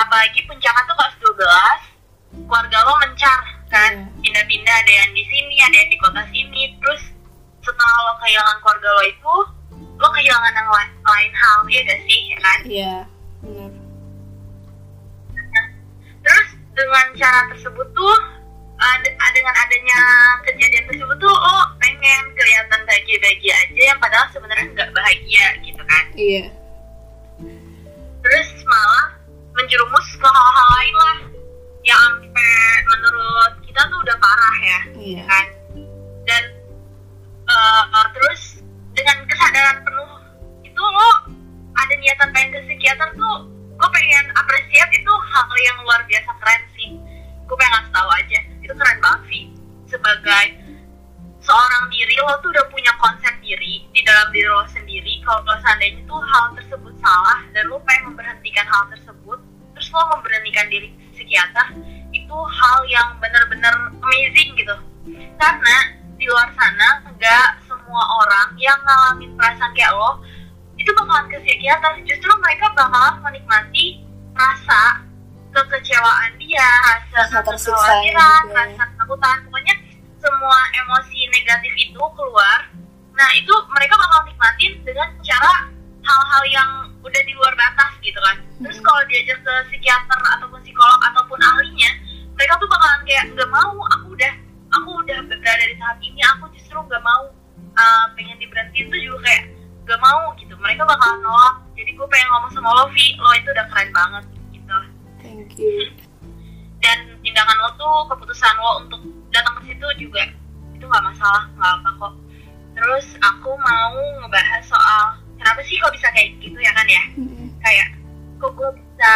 Apalagi 0.00 0.40
puncaknya 0.48 0.82
tuh 0.88 0.96
kelas 0.96 1.14
12, 1.20 1.91
keluarga 2.32 2.78
lo 2.84 2.94
mencar 3.00 3.40
kan, 3.72 3.92
iya. 4.04 4.20
pindah-pindah 4.20 4.74
ada 4.84 4.92
yang 4.92 5.10
di 5.16 5.24
sini, 5.28 5.56
ada 5.64 5.76
yang 5.76 5.90
di 5.92 5.98
kota 6.00 6.22
sini, 6.28 6.62
terus 6.80 7.02
setelah 7.64 7.96
lo 8.08 8.12
kehilangan 8.20 8.56
keluarga 8.60 8.88
lo 8.92 9.02
itu, 9.08 9.34
lo 9.96 10.08
kehilangan 10.12 10.52
yang 10.52 10.68
lain, 10.68 10.90
lain 11.00 11.32
hal, 11.32 11.58
ya 11.68 11.80
gak 11.88 12.00
sih, 12.04 12.20
ya 12.28 12.38
kan? 12.40 12.58
Iya, 12.68 12.94
benar. 13.40 13.70
Terus 16.22 16.48
dengan 16.72 17.06
cara 17.18 17.40
tersebut 17.52 17.88
tuh 17.92 18.16
uh, 18.82 18.96
dengan 19.32 19.54
adanya 19.54 20.00
kejadian 20.44 20.84
tersebut 20.90 21.16
tuh 21.20 21.32
lo 21.32 21.56
pengen 21.78 22.22
kelihatan 22.34 22.80
bahagia-bahagia 22.84 23.54
aja 23.54 23.82
yang 23.94 23.98
padahal 24.02 24.26
sebenarnya 24.34 24.66
nggak 24.72 24.90
bahagia 24.92 25.46
gitu 25.62 25.82
kan 25.86 26.04
iya 26.18 26.44
terus 28.22 28.48
malah 28.66 29.06
menjerumus 29.56 30.08
ke 30.16 30.28
hal-hal 30.28 30.68
lain 30.78 30.94
lah 30.96 31.18
yang 31.82 32.22
sampai 32.32 32.80
menurut 32.88 33.52
kita 33.68 33.80
tuh 33.92 33.98
udah 34.00 34.16
parah 34.16 34.56
ya 34.64 34.80
iya. 34.96 35.22
kan? 35.28 35.46
Dan 36.24 36.44
uh, 37.44 38.06
terus 38.16 38.64
dengan 38.96 39.20
kesadaran 39.28 39.84
penuh 39.84 40.12
itu 40.64 40.80
lo 40.80 41.10
ada 41.76 41.94
niatan 42.00 42.32
pengen 42.32 42.56
ke 42.56 42.60
psikiater 42.72 43.12
tuh 43.12 43.36
lo 43.52 43.86
pengen 43.92 44.24
apresiat 44.32 44.88
itu 44.96 45.12
hal 45.12 45.48
yang 45.60 45.78
luar 45.84 46.00
biasa 46.08 46.30
keren 46.40 46.62
sih. 46.72 46.90
Gue 47.44 47.56
pengen 47.60 47.84
ngasih 47.84 47.92
tahu 47.92 48.10
aja 48.16 48.38
itu 48.64 48.72
keren 48.72 48.98
banget 49.04 49.22
sih. 49.28 49.42
Sebagai 49.92 50.46
seorang 51.44 51.84
diri 51.92 52.16
lo 52.16 52.32
tuh 52.40 52.48
udah 52.48 52.66
punya 52.72 52.96
konsep 52.96 53.34
diri 53.44 53.84
di 53.92 54.00
dalam 54.08 54.32
diri 54.32 54.48
lo 54.48 54.64
sendiri. 54.72 55.20
Kalau 55.20 55.44
seandainya 55.60 56.00
tuh 56.08 56.16
hal 56.16 56.56
tersebut 56.56 56.94
salah 56.96 57.44
dan 57.52 57.68
lo 57.68 57.76
pengen 57.84 58.14
memberhentikan 58.14 58.64
hal 58.64 58.88
tersebut 58.88 59.36
terus 59.76 59.88
lo 59.92 60.00
memberhentikan 60.16 60.66
diri 60.72 61.01
psikiater 61.32 61.72
itu 62.12 62.36
hal 62.44 62.78
yang 62.92 63.16
benar-benar 63.16 63.72
amazing 64.04 64.52
gitu 64.52 64.76
karena 65.40 65.76
di 66.20 66.28
luar 66.28 66.52
sana 66.52 67.00
nggak 67.08 67.64
semua 67.64 68.04
orang 68.20 68.52
yang 68.60 68.76
ngalamin 68.84 69.32
perasaan 69.32 69.72
kayak 69.72 69.96
lo 69.96 70.20
itu 70.76 70.92
bakalan 70.92 71.24
ke 71.32 71.40
psikiater 71.40 72.04
justru 72.04 72.28
mereka 72.44 72.68
bakalan 72.76 73.16
menikmati 73.24 74.04
rasa 74.36 75.08
kekecewaan 75.56 76.36
dia, 76.36 76.68
rasa 77.12 77.44
kekhawatiran, 77.44 78.00
gitu 78.08 78.16
ya. 78.16 78.56
rasa 78.56 78.82
ketakutan, 78.88 79.36
pokoknya 79.44 79.74
semua 80.16 80.58
emosi 80.80 81.28
negatif 81.28 81.72
itu 81.76 82.00
keluar. 82.16 82.72
nah 83.12 83.28
itu 83.36 83.52
mereka 83.68 83.92
bakal 84.00 84.24
nikmatin 84.24 84.72
dengan 84.80 85.08
cara 85.20 85.68
hal-hal 86.02 86.44
yang 86.50 86.70
udah 87.02 87.22
di 87.26 87.32
luar 87.34 87.54
batas 87.54 87.92
gitu 88.02 88.18
kan. 88.22 88.36
Terus 88.62 88.78
Hmm. 88.78 88.86
kalau 88.86 89.02
diajak 89.10 89.38
ke 89.42 89.54
psikiater 89.70 90.20
ataupun 90.38 90.58
psikolog 90.62 91.00
ataupun 91.12 91.38
ahlinya 91.38 91.90
mereka 92.34 92.58
tuh 92.58 92.68
bakalan 92.70 93.00
kayak 93.06 93.24
nggak 93.34 93.50
mau 93.50 93.74
aku 93.98 94.06
udah 94.18 94.32
aku 94.72 94.88
udah 95.04 95.18
berada 95.28 95.64
di 95.68 95.76
tahap 95.76 95.98
ini 96.00 96.20
aku 96.36 96.44
justru 96.56 96.78
nggak 96.78 97.02
mau 97.04 97.30
uh, 97.78 98.06
pengen 98.18 98.36
diberhentiin. 98.38 98.88
Tuh 98.90 99.00
juga 99.00 99.18
kayak 99.26 99.42
nggak 99.86 100.00
mau 100.00 100.32
gitu. 100.38 100.54
Mereka 100.58 100.82
bakalan 100.86 101.18
nolak. 101.22 101.54
Jadi 101.78 101.90
gue 101.94 102.06
pengen 102.06 102.28
ngomong 102.34 102.50
sama 102.54 102.68
lo 102.70 102.84
Vi. 102.90 103.06
Lo 103.18 103.30
itu 103.34 103.48
udah 103.50 103.66
keren 103.70 103.90
banget 103.94 104.24
gitu. 104.54 104.76
Thank 105.22 105.50
you. 105.58 105.90
Dan 106.82 106.98
tindakan 107.22 107.56
lo 107.62 107.70
tuh 107.78 107.96
keputusan 108.10 108.54
lo 108.58 108.70
untuk 108.82 109.00
datang 109.30 109.62
ke 109.62 109.70
situ 109.70 109.86
juga 110.08 110.26
itu 110.74 110.82
nggak 110.82 111.04
masalah 111.04 111.46
nggak 111.54 111.72
apa 111.78 111.90
kok. 111.94 112.14
Terus 112.72 113.06
aku 113.20 113.50
mau 113.54 113.94
ngebahas 114.24 114.64
soal 114.66 115.21
kenapa 115.42 115.60
sih 115.66 115.74
kok 115.82 115.90
bisa 115.90 116.06
kayak 116.14 116.38
gitu 116.38 116.54
ya 116.62 116.70
kan 116.70 116.86
ya? 116.86 117.02
Mm-mm. 117.18 117.50
kayak 117.58 117.88
kok 118.38 118.54
gue 118.54 118.70
bisa 118.78 119.10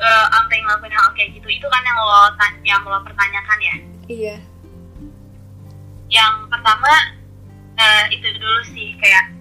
uh, 0.00 0.26
sampai 0.32 0.56
ngelakuin 0.64 0.96
hal 0.96 1.12
kayak 1.12 1.36
gitu? 1.36 1.48
Itu 1.52 1.68
kan 1.68 1.84
yang 1.84 1.98
lo 2.00 2.20
yang 2.64 2.80
lo 2.88 2.98
pertanyakan 3.04 3.58
ya? 3.60 3.76
Iya. 4.08 4.36
Yang 6.10 6.34
pertama 6.48 6.90
eh, 7.76 8.04
itu 8.16 8.26
dulu 8.34 8.62
sih 8.72 8.96
kayak 8.98 9.36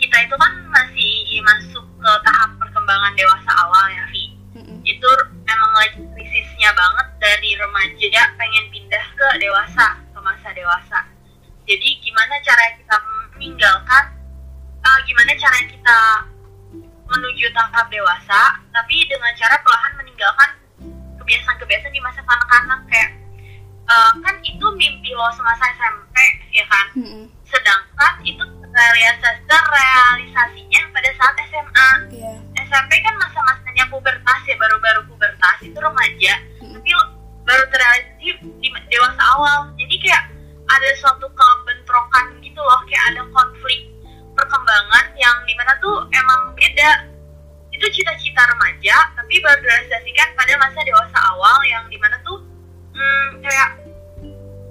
kita 0.00 0.16
itu 0.26 0.34
kan 0.34 0.52
masih 0.72 1.12
masuk 1.44 1.86
ke 1.86 2.12
tahap 2.26 2.50
perkembangan 2.58 3.14
dewasa 3.14 3.50
awal 3.62 3.84
ya 3.94 4.04
Vi 4.10 4.24
Mm-mm. 4.58 4.82
itu 4.82 5.10
emang 5.46 5.72
lagi 5.78 6.02
krisisnya 6.02 6.74
banget 6.74 7.08
dari 7.22 7.50
remaja 7.54 8.22
pengen 8.34 8.64
pindah 8.74 9.06
ke 9.14 9.28
dewasa 9.38 10.02
ke 10.10 10.18
masa 10.18 10.48
dewasa. 10.50 10.98
Jadi 11.64 11.88
gimana 12.04 12.34
cara 12.44 12.64
kita 12.76 12.96
meninggalkan 13.34 13.73
tahap 17.74 17.90
dewasa 17.90 18.40
tapi 18.70 19.02
dengan 19.10 19.34
cara 19.34 19.58
perlahan 19.58 19.92
meninggalkan 19.98 20.50
kebiasaan-kebiasaan 21.18 21.90
di 21.90 21.98
masa 22.06 22.22
kanak-kanak 22.22 22.80
kayak 22.86 23.10
eh, 23.90 24.12
kan 24.22 24.36
itu 24.46 24.66
mimpi 24.78 25.10
lo 25.10 25.26
semasa 25.34 25.66
SMP 25.74 26.14
ya 26.54 26.62
kan? 26.70 26.86
Mm-mm. 26.94 27.26
sedangkan 27.50 28.14
itu 28.22 28.46
realisasi 28.70 29.42
realisasinya 29.50 30.80
pada 30.94 31.10
saat 31.18 31.34
SMA 31.50 31.90
iya. 32.14 32.34
SMP 32.62 32.94
kan 33.02 33.18
masa-masanya 33.18 33.90
pubertas 33.90 34.40
ya 34.46 34.54
baru-baru 34.54 35.10
pubertas 35.10 35.58
itu 35.66 35.74
remaja. 35.74 36.34
Mm. 36.62 36.78
tapi 36.78 36.90
baru 37.42 37.64
terrealisasi 37.74 38.28
di 38.62 38.68
dewasa 38.90 39.22
awal. 39.34 39.70
Jadi 39.74 39.94
kayak 39.98 40.30
ada 40.70 40.88
suatu 41.02 41.26
kebentrokan 41.26 42.38
gitu 42.38 42.58
loh 42.58 42.80
kayak 42.86 43.04
ada 43.14 43.22
konflik 43.34 43.90
perkembangan 44.34 45.04
yang 45.18 45.36
di 45.46 45.54
mana 45.54 45.74
tuh 45.78 46.06
emang 46.10 46.54
beda 46.58 47.13
itu 47.84 48.00
cita-cita 48.00 48.40
remaja 48.48 48.96
tapi 49.12 49.44
baru 49.44 49.60
direalisasikan 49.60 50.32
pada 50.32 50.56
masa 50.56 50.80
dewasa 50.88 51.18
awal 51.36 51.60
yang 51.68 51.84
di 51.92 52.00
mana 52.00 52.16
tuh 52.24 52.40
hmm, 52.96 53.44
kayak 53.44 53.68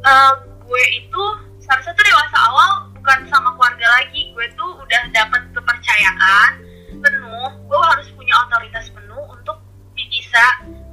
eh, 0.02 0.34
gue 0.42 0.84
itu 0.98 1.24
seharusnya 1.62 1.94
tuh 1.94 2.06
dewasa 2.10 2.38
awal 2.50 2.70
bukan 2.98 3.20
sama 3.30 3.54
keluarga 3.54 3.86
lagi. 4.02 4.34
Gue 4.34 4.50
tuh 4.58 4.82
udah 4.82 5.02
dapat 5.14 5.46
kepercayaan 5.54 6.52
penuh. 6.90 7.50
Gue 7.70 7.78
harus 7.78 8.10
punya 8.18 8.34
otoritas 8.48 8.90
penuh 8.90 9.22
untuk 9.30 9.62
bisa 9.94 10.44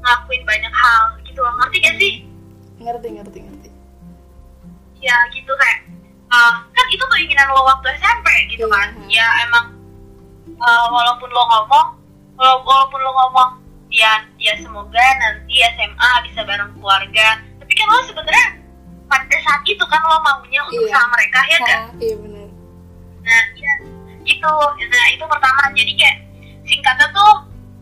ngelakuin 0.04 0.44
banyak 0.44 0.74
hal 0.76 1.16
gitu 1.24 1.40
loh. 1.40 1.56
Ngerti 1.56 1.76
gak 1.80 1.96
sih? 1.96 2.12
Ngerti 2.84 3.08
ngerti 3.16 3.38
ngerti. 3.48 3.68
Ya 5.00 5.16
gitu 5.32 5.48
kayak 5.56 5.88
eh, 6.28 6.54
kan 6.68 6.86
itu 6.92 7.04
keinginan 7.16 7.48
lo 7.48 7.64
waktu 7.64 7.96
SMP 7.96 8.28
gitu 8.52 8.68
Iya. 8.68 8.76
kan. 8.76 8.88
ya 9.08 9.26
emang 9.48 9.66
eh, 10.52 10.86
walaupun 10.92 11.32
lo 11.32 11.42
ngomong 11.48 11.99
walaupun 12.40 12.98
lo 12.98 13.10
ngomong 13.12 13.50
ya 13.88 14.12
ya 14.36 14.54
semoga 14.56 15.02
nanti 15.18 15.60
SMA 15.76 16.10
bisa 16.24 16.40
bareng 16.42 16.72
keluarga 16.72 17.28
tapi 17.58 17.72
kan 17.74 17.86
lo 17.86 18.00
sebenarnya 18.04 18.46
pada 19.06 19.36
saat 19.42 19.62
itu 19.64 19.84
kan 19.84 20.00
lo 20.00 20.16
maunya 20.20 20.60
untuk 20.64 20.80
Iya. 20.80 20.94
sama 20.94 21.08
mereka 21.12 21.40
ya 21.46 21.58
kan 21.60 21.80
iya 21.98 22.16
benar 22.16 22.48
Nah, 23.20 23.44
iya, 23.52 23.72
itu, 24.24 24.52
nah 24.80 25.06
itu 25.06 25.22
pertama. 25.22 25.68
Jadi 25.70 25.92
kayak 25.92 26.18
singkatnya 26.64 27.04
tuh, 27.12 27.32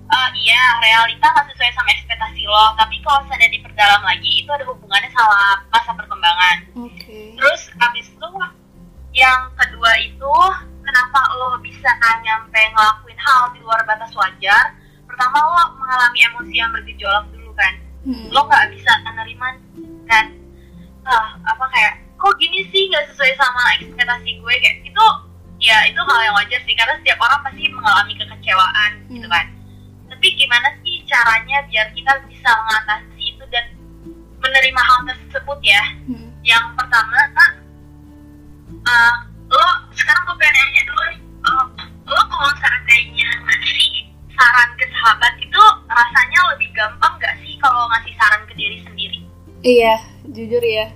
eh, 0.05 0.31
iya 0.37 0.61
realita 0.83 1.25
nggak 1.25 1.47
sesuai 1.49 1.73
sama 1.73 1.89
ekspektasi 1.95 2.43
lo. 2.43 2.75
Tapi 2.75 2.99
kalau 3.01 3.23
saya 3.25 3.47
diperdalam 3.47 4.03
lagi, 4.03 4.43
itu 4.43 4.51
ada 4.51 4.67
hubungannya 4.67 5.09
sama 5.09 5.63
masa 5.71 5.95
perkembangan. 5.95 6.57
oke 6.75 7.39
Terus 7.39 7.71
abis 7.81 8.11
itu, 8.11 8.29
yang 9.15 9.41
kedua 9.57 9.91
itu, 10.03 10.35
kenapa 10.89 11.21
lo 11.37 11.61
bisa 11.61 11.93
nyampe 12.25 12.57
ngelakuin 12.73 13.19
hal 13.21 13.53
di 13.53 13.61
luar 13.61 13.85
batas 13.85 14.09
wajar? 14.17 14.73
Pertama 15.05 15.37
lo 15.37 15.77
mengalami 15.77 16.19
emosi 16.25 16.55
yang 16.57 16.73
bergejolak 16.73 17.29
dulu 17.29 17.53
kan 17.53 17.75
Mm-mm. 18.07 18.31
lo 18.31 18.47
nggak 18.47 18.73
bisa 18.73 18.93
menerima 19.05 19.49
kan 20.07 20.25
ah 21.05 21.35
apa 21.45 21.65
kayak 21.69 21.95
kok 22.15 22.35
gini 22.39 22.63
sih 22.71 22.89
nggak 22.89 23.05
sesuai 23.13 23.33
sama 23.35 23.63
ekspektasi 23.77 24.39
gue 24.39 24.55
kayak 24.63 24.79
itu 24.81 25.07
ya 25.59 25.83
itu 25.85 25.99
hal 25.99 26.19
yang 26.23 26.37
wajar 26.39 26.61
sih 26.63 26.73
karena 26.73 26.95
setiap 27.03 27.19
orang 27.19 27.43
pasti 27.43 27.67
mengalami 27.69 28.15
kekecewaan 28.15 28.93
gitu 29.11 29.27
Hmm. 29.27 29.35
kan 29.35 29.47
tapi 30.09 30.27
gimana 30.35 30.69
sih 30.81 31.03
caranya 31.05 31.59
biar 31.67 31.87
kita 31.91 32.13
bisa 32.31 32.49
mengatasi 32.49 33.23
itu 33.35 33.45
dan 33.51 33.67
menerima 34.39 34.81
hal 34.81 34.99
tersebut 35.05 35.59
ya 35.61 35.83
Mm-mm. 36.07 36.31
yang 36.47 36.65
pertama 36.79 37.19
ah, 38.87 39.15
lo 39.51 39.69
sekarang 39.99 40.23
gue 40.31 40.37
pengen 40.39 40.55
nanya 40.55 40.83
dulu 40.87 41.03
nih 41.11 41.21
oh, 41.51 41.65
lo 42.09 42.23
kalau 42.31 42.51
seandainya 42.63 43.31
ngasih 43.45 43.91
saran 44.39 44.71
ke 44.79 44.85
sahabat 44.95 45.35
itu 45.43 45.63
rasanya 45.91 46.41
lebih 46.55 46.69
gampang 46.73 47.15
gak 47.19 47.35
sih 47.43 47.59
kalau 47.59 47.91
ngasih 47.91 48.13
saran 48.15 48.43
ke 48.47 48.55
diri 48.55 48.79
sendiri? 48.87 49.19
Iya 49.67 49.95
jujur 50.31 50.63
ya. 50.63 50.87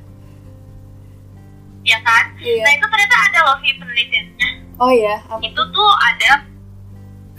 Ya 1.83 1.99
kan? 2.07 2.25
Iya. 2.39 2.63
nah 2.63 2.73
itu 2.79 2.87
ternyata 2.87 3.17
ada 3.27 3.39
loh 3.43 3.57
penelitiannya. 3.59 4.49
Oh 4.79 4.93
ya 4.95 5.19
apa? 5.27 5.43
Itu 5.43 5.63
tuh 5.75 5.91
ada 5.99 6.47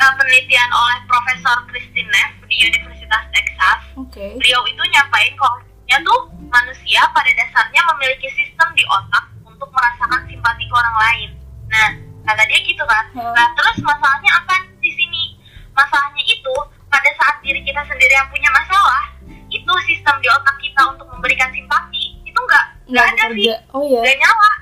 uh, 0.04 0.14
penelitian 0.20 0.70
oleh 0.76 1.00
Profesor 1.08 1.58
Christine 1.72 2.12
Neff 2.12 2.32
di 2.44 2.56
Universitas 2.68 3.24
Texas. 3.32 3.80
Oke. 3.96 4.36
Beliau 4.36 4.62
itu 4.68 4.84
nyampain 4.92 5.32
kalau 5.40 5.64
ya 5.88 5.98
tuh 6.04 6.28
manusia 6.52 7.02
pada 7.16 7.32
dasarnya 7.40 7.82
memiliki 7.96 8.28
sistem 8.36 8.68
di 8.76 8.84
otak 8.92 9.32
untuk 9.48 9.70
merasakan 9.72 10.28
simpati 10.28 10.64
ke 10.68 10.76
orang 10.76 10.98
lain. 11.00 11.30
Nah, 11.74 11.90
kata 12.30 12.44
dia 12.46 12.60
gitu 12.62 12.84
kan. 12.86 13.06
Hmm. 13.18 13.34
Nah, 13.34 13.48
terus 13.58 13.82
masalahnya 13.82 14.32
apa 14.38 14.62
di 14.78 14.92
sini? 14.94 15.34
Masalahnya 15.74 16.24
itu 16.30 16.54
pada 16.86 17.10
saat 17.18 17.42
diri 17.42 17.66
kita 17.66 17.82
sendiri 17.90 18.14
yang 18.14 18.30
punya 18.30 18.50
masalah, 18.54 19.10
itu 19.50 19.74
sistem 19.90 20.16
di 20.22 20.30
otak 20.30 20.58
kita 20.62 20.82
untuk 20.94 21.10
memberikan 21.10 21.50
simpati 21.50 22.14
itu 22.26 22.38
nggak 22.38 22.66
nggak 22.94 23.06
ada 23.14 23.24
sih, 23.34 23.50
oh 23.74 23.86
ya 23.86 24.02
nggak 24.02 24.18
nyala. 24.22 24.54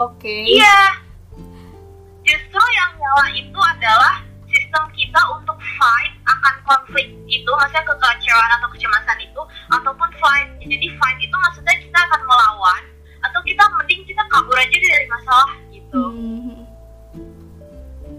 oke 0.00 0.36
Iya. 0.44 0.80
Justru 2.26 2.62
yang 2.76 2.90
nyala 3.00 3.26
itu 3.32 3.60
adalah 3.60 4.14
sistem 4.52 4.84
kita 4.92 5.20
untuk 5.32 5.56
fight 5.80 6.12
akan 6.28 6.54
konflik 6.68 7.08
itu, 7.28 7.48
maksudnya 7.48 7.84
kekecewaan 7.88 8.50
atau 8.60 8.68
kecemasan 8.76 9.18
itu, 9.24 9.42
ataupun 9.72 10.08
fight. 10.20 10.48
Jadi 10.60 10.86
fight 11.00 11.18
itu 11.22 11.36
maksudnya 11.36 11.74
kita 11.80 11.98
akan 12.12 12.20
melawan, 12.28 12.82
atau 13.24 13.40
kita 13.46 13.64
mending 13.80 14.02
kita 14.04 14.22
kabur 14.28 14.56
aja 14.58 14.76
dari 14.76 15.06
masalah. 15.08 15.55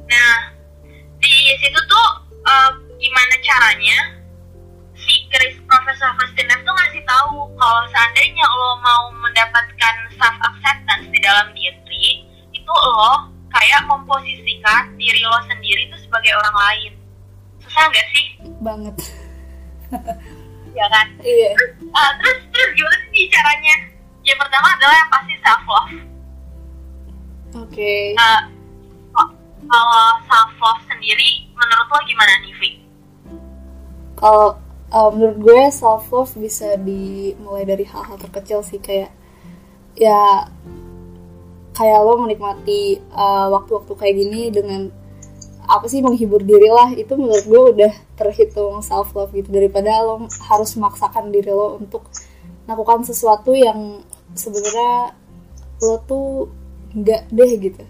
Nah, 0.07 0.35
di 1.19 1.35
situ 1.59 1.79
tuh 1.87 2.07
eh, 2.47 2.71
gimana 2.97 3.35
caranya 3.43 3.99
si 4.97 5.27
Chris 5.31 5.55
Profesor 5.69 6.11
Neff 6.19 6.61
tuh 6.65 6.73
ngasih 6.73 7.03
tahu 7.05 7.35
kalau 7.55 7.83
seandainya 7.93 8.45
lo 8.47 8.79
mau 8.81 9.03
mendapatkan 9.13 9.95
self 10.17 10.37
acceptance 10.41 11.05
di 11.11 11.19
dalam 11.21 11.53
diri, 11.53 12.27
itu 12.51 12.73
lo 12.73 13.31
kayak 13.53 13.85
memposisikan 13.87 14.95
diri 14.99 15.21
lo 15.23 15.39
sendiri 15.47 15.87
itu 15.87 15.97
sebagai 16.03 16.33
orang 16.35 16.55
lain. 16.55 16.91
Susah 17.63 17.83
nggak 17.87 18.07
sih? 18.15 18.25
banget 18.63 18.95
Ya 20.77 20.85
kan? 20.93 21.07
iya 21.23 21.51
Ah, 21.95 22.11
terus 22.21 22.43
terus 22.53 22.69
gimana 22.77 22.97
sih 23.09 23.25
caranya? 23.31 23.75
Yang 24.27 24.37
pertama 24.43 24.67
adalah 24.75 24.95
yang 24.99 25.09
pasti 25.09 25.33
self 25.41 25.63
love. 25.65 25.93
oke 27.65 27.93
Nah, 28.13 28.37
kalau 29.65 30.05
self 30.29 30.53
love 30.61 30.81
sendiri, 30.85 31.49
menurut 31.57 31.87
lo 31.89 31.99
gimana 32.05 32.33
nih, 32.45 32.53
Vi? 32.61 32.71
kalau 34.17 34.57
uh, 34.89 35.09
menurut 35.13 35.37
gue 35.39 35.61
self 35.69 36.09
love 36.09 36.33
bisa 36.35 36.75
dimulai 36.81 37.63
dari 37.63 37.85
hal-hal 37.85 38.17
terkecil 38.17 38.65
sih 38.65 38.81
kayak 38.81 39.13
ya 39.93 40.49
kayak 41.77 41.99
lo 42.01 42.17
menikmati 42.25 42.97
uh, 43.13 43.53
waktu-waktu 43.53 43.93
kayak 43.93 44.15
gini 44.17 44.41
dengan 44.49 44.81
apa 45.67 45.85
sih 45.85 46.01
menghibur 46.01 46.41
diri 46.41 46.71
lah 46.73 46.89
itu 46.97 47.13
menurut 47.13 47.45
gue 47.45 47.61
udah 47.77 47.93
terhitung 48.17 48.81
self 48.81 49.13
love 49.13 49.29
gitu 49.37 49.53
daripada 49.53 50.01
lo 50.01 50.25
harus 50.49 50.73
memaksakan 50.73 51.29
diri 51.29 51.53
lo 51.53 51.77
untuk 51.77 52.09
melakukan 52.65 53.05
sesuatu 53.05 53.53
yang 53.53 54.01
sebenarnya 54.33 55.13
lo 55.85 56.01
tuh 56.09 56.49
enggak 56.97 57.29
deh 57.29 57.51
gitu 57.61 57.83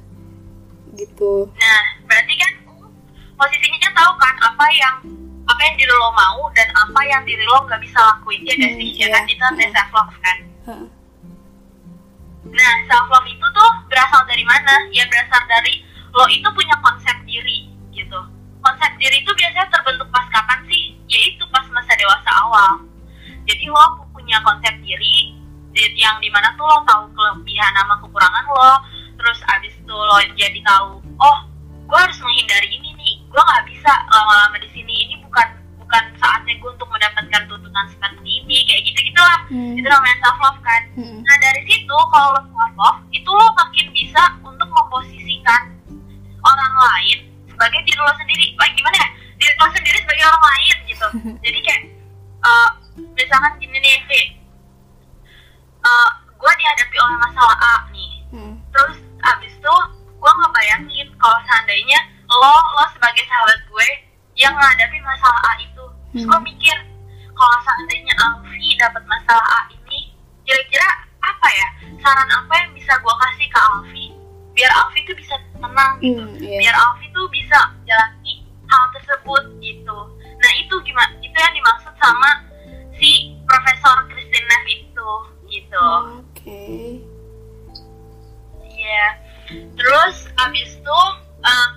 gitu 0.97 1.47
Nah, 1.53 1.79
berarti 2.03 2.33
kan 2.35 2.51
posisinya 3.33 3.89
tahu 3.91 4.11
kan 4.15 4.35
apa 4.43 4.65
yang 4.71 4.95
apa 5.45 5.61
yang 5.63 5.75
diri 5.75 5.93
lo 5.93 6.09
mau 6.11 6.41
dan 6.51 6.67
apa 6.71 7.01
yang 7.03 7.21
diri 7.23 7.43
lo 7.43 7.63
nggak 7.63 7.79
bisa 7.79 7.95
lakuin 7.95 8.41
ya 8.41 8.53
gak 8.53 8.67
Hmm, 8.67 8.77
sih? 8.77 8.89
Ya 8.95 9.07
kan 9.07 9.23
iya. 9.23 9.31
itu 9.31 9.41
namanya 9.41 9.69
self 9.71 9.91
love 9.91 10.15
kan. 10.19 10.37
Heeh. 10.65 10.87
Nah, 12.47 12.73
self 12.85 13.07
love 13.07 13.27
itu 13.27 13.45
tuh 13.47 13.69
berasal 13.87 14.23
dari 14.25 14.43
mana? 14.43 14.73
Ya 14.89 15.03
berasal 15.05 15.41
dari 15.45 15.83
lo 16.09 16.25
itu 16.27 16.47
punya 16.49 16.75
konsep 16.79 17.15
diri 17.23 17.67
gitu. 17.91 18.19
Konsep 18.59 18.91
diri 18.97 19.17
itu 19.17 19.31
biasanya 19.31 19.67
terbentuk 19.69 20.07
pas 20.09 20.27
kapan 20.27 20.59
sih? 20.65 20.95
Yaitu 21.07 21.43
pas 21.47 21.63
masa 21.69 21.93
dewasa 21.93 22.29
awal. 22.37 22.83
Jadi 23.43 23.65
lo 23.65 23.83
punya 24.09 24.39
konsep 24.41 24.73
diri 24.81 25.31
di- 25.69 25.93
yang 25.95 26.17
di 26.17 26.27
mana 26.27 26.51
tuh 26.53 26.65
lo 26.65 26.83
tahu 26.83 27.07
kelebihan 27.13 27.71
sama 27.73 27.95
kekurangan 28.01 28.45
lo, 28.49 28.71
terus 29.17 29.39
abis 29.57 29.73
itu 29.73 29.93
lo 29.93 30.17
jadi 30.37 30.59
tahu, 30.63 31.01
oh, 31.01 31.37
gue 31.87 31.99
harus 31.99 32.19
menghindari 32.21 32.69
ini 32.69 32.89
nih, 32.93 33.13
gue 33.27 33.41
nggak 33.41 33.65
bisa 33.67 33.91
lama-lama 34.13 34.55
di 34.61 34.69
sini. 34.71 34.93
Ini 35.09 35.15
bukan 35.25 35.47
bukan 35.81 36.03
saatnya 36.19 36.53
gue 36.59 36.69
untuk 36.69 36.89
mendapatkan 36.91 37.41
tuntutan 37.49 37.85
seperti 37.89 38.43
ini, 38.43 38.57
kayak 38.67 38.81
gitu 38.91 38.99
gitulah. 39.11 39.39
Hmm. 39.49 39.73
Itu 39.73 39.87
namanya 39.87 40.17
self 40.21 40.37
love 40.43 40.59
kan. 40.61 40.81
Hmm. 40.99 41.19
Nah 41.23 41.35
dari 41.41 41.61
situ 41.65 41.97
kalau 42.13 42.29
lo 42.37 42.41
self 42.45 42.73
love 42.75 42.99
itu 43.15 43.29
lo 43.29 43.47
makin 43.55 43.85
bisa 43.95 44.23
untuk 44.43 44.69
memposisikan 44.69 45.61
orang 46.43 46.73
lain 46.75 47.17
sebagai 47.49 47.79
diri 47.87 47.99
lo 47.99 48.13
sendiri. 48.19 48.45
Wah 48.59 48.69
gimana 48.75 48.97
ya? 49.01 49.09
Diri 49.41 49.53
lo 49.57 49.67
sendiri 49.73 49.97
sebagai 50.03 50.25
orang 50.29 50.43
lain 50.45 50.75
gitu. 50.85 51.07
Jadi 51.45 51.59
kayak 51.65 51.81
eh, 52.45 52.69
misalkan 53.15 53.53
gini 53.57 53.77
nih, 53.81 53.95
Vi. 54.05 54.21
Eh, 55.87 56.09
gue 56.37 56.51
dihadapi 56.53 56.97
oleh 57.01 57.17
masalah 57.17 57.57
A 57.57 57.75
nih. 57.89 57.96
Lo 62.37 62.53
lo 62.73 62.83
sebagai 62.91 63.23
sahabat 63.25 63.59
gue 63.65 63.87
yang 64.35 64.53
menghadapi 64.53 64.97
masalah 65.01 65.41
A 65.43 65.53
itu. 65.57 65.85
Terus 66.11 66.23
gue 66.23 66.33
Hmm. 66.33 66.45
mikir 66.45 66.77
kalau 67.33 67.57
seandainya 67.61 68.13
Alfi 68.17 68.69
dapat 68.77 69.03
masalah 69.05 69.45
A 69.45 69.61
ini, 69.69 70.13
kira-kira 70.41 70.87
apa 71.19 71.47
ya 71.49 71.67
saran 71.99 72.29
apa 72.31 72.53
yang 72.55 72.71
bisa 72.71 72.93
gue 72.95 73.13
kasih 73.17 73.47
ke 73.47 73.59
Alfi 73.59 74.05
biar 74.53 74.71
Alfi 74.73 74.99
tuh 75.03 75.13
bisa 75.13 75.35
tenang 75.53 75.93
gitu, 75.99 76.17
Hmm, 76.17 76.33
iya. 76.41 76.57
biar 76.57 76.75
Alfi 76.75 77.05
tuh 77.11 77.25
bisa 77.29 77.59
jalani 77.83 78.41
hal 78.65 78.83
tersebut 78.91 79.43
gitu. 79.59 79.97
Nah 80.17 80.51
itu 80.57 80.75
gimana? 80.81 81.13
Itu 81.19 81.33
yang 81.35 81.53
dimaksud 81.53 81.93
sama 81.97 82.31
si 82.93 83.37
Profesor 83.45 84.05
Christine 84.09 84.45
Neff 84.45 84.65
itu 84.67 85.09
gitu. 85.47 85.85
oke 86.17 86.65
Iya. 88.67 89.05
Terus 89.73 90.15
abis 90.37 90.69
itu 90.75 90.99
eh, 91.39 91.67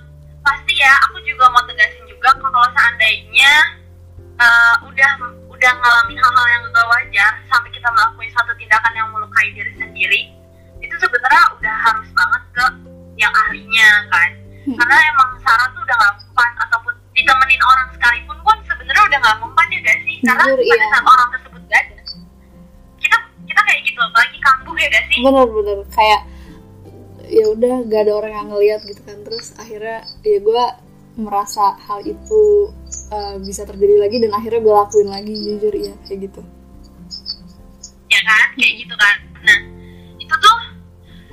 ya 0.80 0.92
aku 1.04 1.20
juga 1.28 1.44
mau 1.52 1.60
tegasin 1.68 2.04
juga 2.08 2.32
kalau 2.40 2.64
seandainya 2.72 3.52
eh, 4.40 4.74
udah 4.88 5.10
udah 5.52 5.72
ngalamin 5.76 6.16
hal-hal 6.16 6.46
yang 6.48 6.62
gak 6.72 6.88
wajar 6.88 7.32
sampai 7.52 7.68
kita 7.68 7.88
melakukan 7.92 8.32
satu 8.32 8.52
tindakan 8.56 8.92
yang 8.96 9.08
melukai 9.12 9.52
diri 9.52 9.72
sendiri 9.76 10.20
itu 10.80 10.94
sebenarnya 10.96 11.44
udah 11.60 11.74
harus 11.84 12.08
banget 12.16 12.42
ke 12.56 12.66
yang 13.20 13.32
ahlinya 13.44 13.90
kan 14.08 14.40
Hmm. 14.60 14.76
karena 14.76 14.96
emang 15.08 15.30
saran 15.40 15.72
tuh 15.72 15.80
udah 15.80 15.96
gak 15.96 16.14
mempan 16.20 16.50
ataupun 16.68 16.92
ditemenin 17.16 17.62
orang 17.64 17.88
sekalipun 17.96 18.36
pun 18.44 18.56
sebenarnya 18.68 19.02
udah 19.08 19.18
gak 19.24 19.38
mempan 19.40 19.66
ya 19.72 19.78
gak 19.80 19.98
sih 20.04 20.16
karena 20.20 20.44
Jujur, 20.44 20.60
pada 20.60 20.76
iya. 20.76 20.90
saat 20.92 21.06
orang 21.08 21.28
tersebut 21.32 21.62
gak 21.64 21.80
ada 21.80 21.96
kita 23.00 23.16
kita 23.48 23.60
kayak 23.64 23.80
gitu 23.88 24.00
lagi 24.04 24.38
kambuh 24.44 24.76
ya 24.76 24.88
gak 24.92 25.04
sih 25.08 25.18
bener-bener 25.24 25.78
kayak 25.96 26.20
ya 27.30 27.44
udah 27.54 27.86
gak 27.86 28.02
ada 28.04 28.12
orang 28.18 28.32
yang 28.34 28.48
ngeliat 28.50 28.80
gitu 28.82 29.00
kan. 29.06 29.22
Terus 29.22 29.54
akhirnya 29.56 30.02
ya 30.26 30.38
gue 30.42 30.64
merasa 31.18 31.78
hal 31.86 32.02
itu 32.02 32.70
uh, 33.14 33.36
bisa 33.42 33.62
terjadi 33.66 34.02
lagi 34.02 34.16
dan 34.18 34.32
akhirnya 34.34 34.60
gue 34.62 34.74
lakuin 34.74 35.08
lagi 35.10 35.34
jujur 35.34 35.74
ya 35.74 35.94
kayak 36.06 36.30
gitu. 36.30 36.42
Ya 38.10 38.20
kan 38.26 38.48
kayak 38.58 38.74
gitu 38.82 38.94
kan. 38.98 39.16
Nah 39.46 39.58
itu 40.18 40.34
tuh 40.34 40.58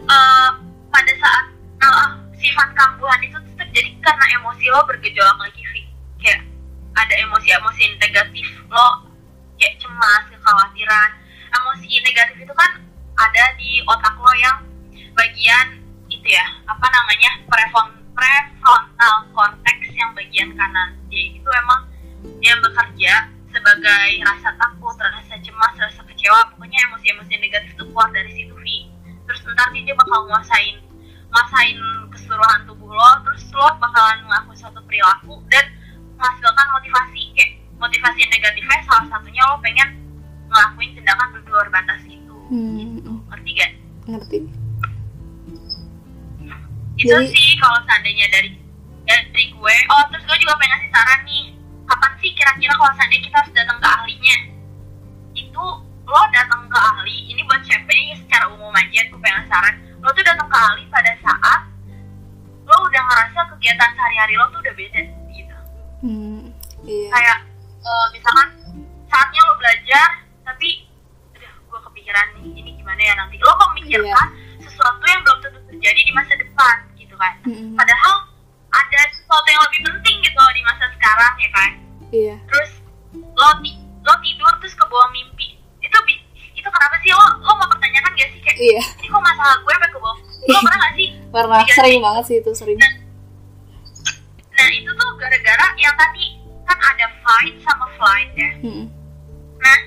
eh, 0.06 0.50
pada 0.90 1.14
saat 1.18 1.46
eh, 1.82 2.10
sifat 2.38 2.70
kambuhan 2.78 3.22
itu 3.26 3.38
terjadi 3.58 3.90
karena 4.02 4.26
emosi 4.42 4.66
lo 4.70 4.82
bergejolak 4.86 5.37
prefrontal 18.18 19.16
cortex 19.34 19.80
yang 19.94 20.14
bagian 20.14 20.54
kanan 20.54 20.98
jadi 21.10 21.42
itu 21.42 21.50
emang 21.66 21.82
yang 22.42 22.60
bekerja 22.62 23.30
sebagai 23.48 24.10
rasa 24.22 24.54
takut, 24.60 24.94
rasa 25.00 25.36
cemas, 25.42 25.74
rasa 25.80 26.02
kecewa, 26.06 26.52
pokoknya 26.54 26.78
emosi-emosi 26.92 27.34
negatif 27.42 27.74
itu 27.74 27.84
keluar 27.90 28.10
dari 28.14 28.30
situ 28.36 28.54
Vi. 28.62 28.92
Terus 29.26 29.40
ntar 29.50 29.72
dia 29.74 29.96
bakal 29.96 30.30
nguasain 30.30 30.78
nguasain 31.28 31.78
keseluruhan 32.14 32.64
tubuh 32.70 32.92
lo, 32.92 33.10
terus 33.28 33.44
lo 33.52 33.68
bakalan 33.82 34.24
ngelakuin 34.28 34.58
suatu 34.60 34.80
perilaku 34.88 35.42
dan 35.52 35.66
menghasilkan 36.16 36.68
motivasi 36.72 37.22
kayak 37.36 37.52
motivasi 37.78 38.22
negatifnya 38.32 38.80
salah 38.88 39.06
satunya 39.12 39.42
lo 39.48 39.60
pengen 39.60 39.90
ngelakuin 40.48 40.92
tindakan 40.96 41.28
di 41.36 41.50
luar 41.52 41.68
batas 41.68 42.02
itu. 42.08 42.36
hmm, 42.52 43.28
Ngerti 43.28 43.52
gak? 43.60 43.72
ngerti 44.08 44.38
itu 46.98 47.14
Jadi- 47.14 47.30
sih 47.30 47.50
kalau 47.62 47.78
seandainya 47.86 48.26
dari 48.34 48.50
dari 49.08 49.46
gue. 49.48 49.76
Oh 49.94 50.04
terus 50.12 50.24
gue 50.26 50.38
juga 50.42 50.54
pengen 50.58 50.74
ngasih 50.76 50.92
saran 50.92 51.22
nih. 51.24 51.46
Kapan 51.88 52.12
sih 52.20 52.32
kira-kira 52.36 52.74
kalau 52.76 52.92
seandainya 52.98 53.24
kita 53.24 53.38
harus 53.40 53.54
datang 53.56 53.78
ke 53.80 53.88
ahlinya? 53.88 54.38
Itu 55.32 55.64
lo 56.08 56.22
datang 56.34 56.62
ke 56.68 56.78
ahli 56.78 57.18
ini 57.32 57.42
buat 57.46 57.62
siapa? 57.64 57.88
Ini 57.88 58.16
secara 58.26 58.46
umum 58.52 58.74
aja 58.74 59.00
gue 59.08 59.20
pengen 59.22 59.46
saran. 59.48 59.76
Lo 60.02 60.10
tuh 60.12 60.26
datang 60.26 60.50
ke 60.50 60.58
ahli 60.58 60.84
pada 60.90 61.14
saat 61.22 61.62
lo 62.68 62.76
udah 62.84 63.00
ngerasa 63.00 63.40
kegiatan 63.56 63.90
sehari-hari 63.96 64.34
lo 64.36 64.46
tuh 64.52 64.60
udah 64.60 64.74
beda 64.76 65.02
gitu. 65.32 65.58
Hmm, 66.04 66.52
iya. 66.84 67.08
Kayak 67.08 67.38
eh, 67.80 68.06
misalkan 68.12 68.48
saatnya 69.08 69.40
lo 69.48 69.54
belajar 69.56 70.08
tapi 70.44 70.84
aduh 71.32 71.54
gue 71.64 71.80
kepikiran 71.88 72.26
nih 72.42 72.52
ini 72.60 72.70
gimana 72.76 73.00
ya 73.00 73.14
nanti. 73.16 73.40
Lo 73.40 73.54
memikirkan 73.72 74.28
sesuatu 74.60 75.04
yang 75.08 75.22
belum 75.24 75.40
tentu 75.40 75.60
terjadi 75.78 76.02
di 76.04 76.14
masa 76.14 76.34
depan 76.34 76.76
gitu 76.98 77.14
kan. 77.16 77.34
Hmm, 77.46 77.78
padahal 77.78 78.16
ada 78.68 79.00
sesuatu 79.14 79.48
yang 79.48 79.62
lebih 79.70 79.80
penting 79.86 80.16
gitu 80.26 80.38
loh 80.38 80.52
di 80.52 80.64
masa 80.66 80.86
sekarang 80.92 81.34
ya 81.38 81.50
kan. 81.54 81.72
Iya. 82.10 82.36
Terus 82.50 82.72
lo 83.14 83.50
lo 84.04 84.14
tidur 84.26 84.54
terus 84.60 84.74
ke 84.74 84.86
bawah 84.90 85.10
mimpi. 85.14 85.62
Itu 85.80 85.98
itu 86.58 86.68
kenapa 86.68 86.96
sih? 87.06 87.14
Lo 87.14 87.26
lo 87.46 87.52
mau 87.54 87.70
pertanyakan 87.70 88.12
gak 88.18 88.30
sih 88.34 88.42
kayak 88.42 88.58
iya. 88.58 88.82
Ini 88.82 89.08
kok 89.08 89.22
masalah 89.22 89.56
gue 89.62 89.72
sampai 89.72 89.90
ke 89.94 90.00
bawah? 90.02 90.18
Lo 90.50 90.60
pernah 90.66 90.80
gak 90.82 90.94
sih? 90.98 91.08
Pernah. 91.30 91.60
Iya 91.62 91.74
sering 91.78 91.94
sih. 91.94 92.04
banget 92.04 92.24
sih 92.26 92.36
itu 92.42 92.52
sering. 92.58 92.78
Nah 94.58 94.68
itu 94.74 94.90
tuh 94.90 95.10
gara-gara 95.22 95.66
yang 95.78 95.94
tadi 95.94 96.26
kan 96.66 96.78
ada 96.82 97.06
fight 97.22 97.56
sama 97.62 97.86
flight 97.96 98.32
ya. 98.34 98.52
Hmm, 98.66 98.86
Nah, 99.58 99.78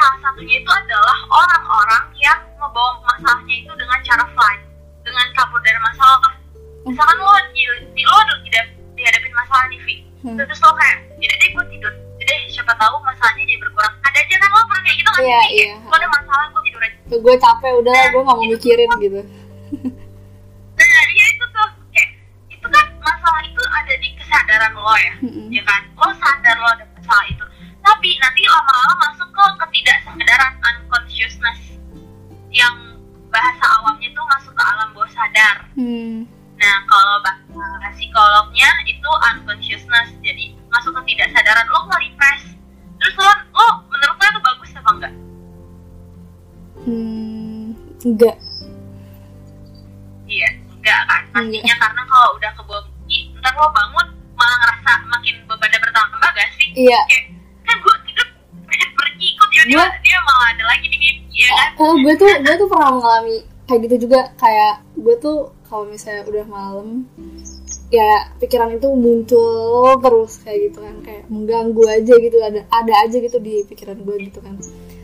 Salah 0.00 0.16
satunya 0.18 0.56
itu 0.56 0.70
adalah 0.70 1.18
orang-orang 1.28 2.04
yang 2.16 2.40
membawa 2.56 2.96
masalahnya 3.04 3.52
itu 3.54 3.72
dengan 3.76 4.00
cara 4.00 4.24
flight, 4.32 4.62
dengan 5.04 5.26
kabur 5.36 5.60
dari 5.60 5.76
masalah. 5.78 6.32
Misalkan 6.80 7.16
lo 7.20 7.28
di, 7.52 7.62
di 7.92 8.02
lo 8.02 8.16
di- 8.40 8.72
dihadapin 8.96 9.32
masalah 9.34 9.68
nih, 9.68 9.80
Vi. 9.84 9.96
Hmm. 10.20 10.36
Terus 10.40 10.56
lo 10.58 10.72
kayak, 10.72 10.96
jadi 11.16 11.34
deh 11.36 11.48
gue 11.52 11.64
tidur. 11.68 11.92
Jadi 12.16 12.32
siapa 12.48 12.72
tahu 12.76 12.96
masalahnya 13.00 13.44
jadi 13.44 13.60
berkurang. 13.60 13.92
Ada 14.00 14.18
aja 14.18 14.34
kan 14.36 14.48
lo 14.48 14.60
pernah 14.64 14.82
kayak 14.82 14.96
gitu 14.96 15.08
nggak 15.10 15.20
Iya, 15.20 15.28
sih? 15.28 15.48
Kayak, 15.52 15.52
iya. 15.52 15.74
Lo 15.84 15.94
ada 15.94 16.08
masalah, 16.10 16.44
gue 16.48 16.62
tidur 16.64 16.80
aja. 16.80 16.96
gue 17.10 17.34
capek 17.36 17.72
udah 17.76 17.96
gue 18.08 18.20
nggak 18.22 18.36
mau 18.36 18.46
mikirin 18.48 18.90
gitu 18.98 19.20
Nah, 20.80 21.04
iya 21.12 21.24
itu 21.28 21.44
tuh. 21.46 21.68
Kayak, 21.92 22.08
itu 22.48 22.66
kan 22.66 22.84
masalah 22.98 23.40
itu 23.44 23.62
ada 23.62 23.94
di 23.94 24.08
kesadaran 24.16 24.72
lo 24.72 24.94
ya. 24.96 25.12
Hmm, 25.20 25.48
ya 25.52 25.62
kan 25.62 25.80
lo 25.92 26.08
sadar 26.16 26.56
lo 26.56 26.68
ada 26.70 26.84
masalah 26.90 27.26
itu 27.28 27.44
tapi 27.80 28.12
nanti 28.16 28.44
lama-lama 28.44 28.94
masuk 29.02 29.28
ke 29.30 29.44
unconsciousness 31.30 31.78
yang 32.50 32.74
bahasa 33.30 33.62
awamnya 33.78 34.10
tuh 34.10 34.26
masuk 34.26 34.50
ke 34.50 34.62
alam 34.66 34.90
bawah 34.90 35.10
sadar. 35.14 35.56
Hmm, 35.78 36.26
nah 36.58 36.76
kalau 36.90 37.22
bahasa 37.22 37.88
psikolognya 37.94 38.66
itu 38.90 39.06
unconsciousness 39.30 40.10
jadi 40.18 40.50
masuk 40.66 40.90
ke 40.98 41.14
ketidaksadaran 41.14 41.66
lo 41.70 41.86
nge-repress. 41.86 42.42
Terus 42.98 43.14
lo, 43.16 43.30
lo 43.54 43.66
menurut 43.86 44.16
lo 44.18 44.26
itu 44.26 44.40
bagus 44.42 44.70
apa 44.74 44.90
enggak? 44.90 45.14
hmm, 46.82 47.66
enggak. 48.02 48.36
Iya 50.26 50.48
enggak 50.74 51.00
kan? 51.06 51.22
Pastinya 51.30 51.74
karena 51.78 52.02
kalau 52.10 52.28
udah 52.34 52.50
ke 52.50 52.62
bawah 52.66 52.82
mimpi 53.06 53.30
ntar 53.38 53.54
lo 53.54 53.70
bangun 53.70 54.06
malah 54.34 54.56
ngerasa 54.66 54.92
makin 55.06 55.34
bebannya 55.46 55.78
bertambah 55.78 56.18
gak 56.34 56.50
sih? 56.58 56.68
iya. 56.74 56.98
Kayak 57.06 57.24
kan 57.62 57.76
gue 57.78 57.94
tidur 58.10 58.26
pergi 58.90 59.28
kok 59.38 59.46
tiba-tiba 59.54 59.78
Gua- 59.78 60.00
dia 60.02 60.18
malah 60.26 60.48
ada 60.50 60.64
lagi 60.66 60.86
di 60.88 60.98
mimpi 60.98 61.19
ya 61.40 61.52
kan? 61.56 61.68
Eh, 61.80 61.94
gue 62.04 62.14
tuh 62.20 62.30
gue 62.44 62.54
tuh 62.60 62.68
pernah 62.68 62.90
mengalami 62.92 63.36
kayak 63.64 63.80
gitu 63.88 63.96
juga. 64.08 64.20
Kayak 64.36 64.84
gue 64.94 65.16
tuh 65.16 65.38
kalau 65.66 65.84
misalnya 65.88 66.22
udah 66.26 66.44
malam 66.50 67.06
ya 67.90 68.30
pikiran 68.38 68.76
itu 68.76 68.86
muncul 68.92 69.98
terus 69.98 70.32
kayak 70.44 70.58
gitu 70.70 70.78
kan. 70.84 70.96
Kayak 71.02 71.24
mengganggu 71.32 71.82
aja 71.88 72.14
gitu. 72.20 72.36
Ada 72.38 72.60
ada 72.68 72.92
aja 73.06 73.16
gitu 73.16 73.38
di 73.40 73.64
pikiran 73.64 73.98
gue 74.04 74.16
gitu 74.28 74.38
kan. 74.44 74.60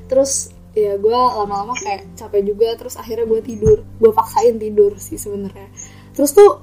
Terus 0.07 0.53
ya 0.77 1.01
gue 1.01 1.17
lama-lama 1.17 1.73
kayak 1.81 2.05
capek 2.21 2.43
juga. 2.53 2.77
Terus 2.77 3.01
akhirnya 3.01 3.25
gue 3.25 3.41
tidur. 3.41 3.79
Gue 3.97 4.13
paksain 4.13 4.61
tidur 4.61 4.93
sih 5.01 5.17
sebenarnya. 5.17 5.73
Terus 6.13 6.37
tuh 6.37 6.61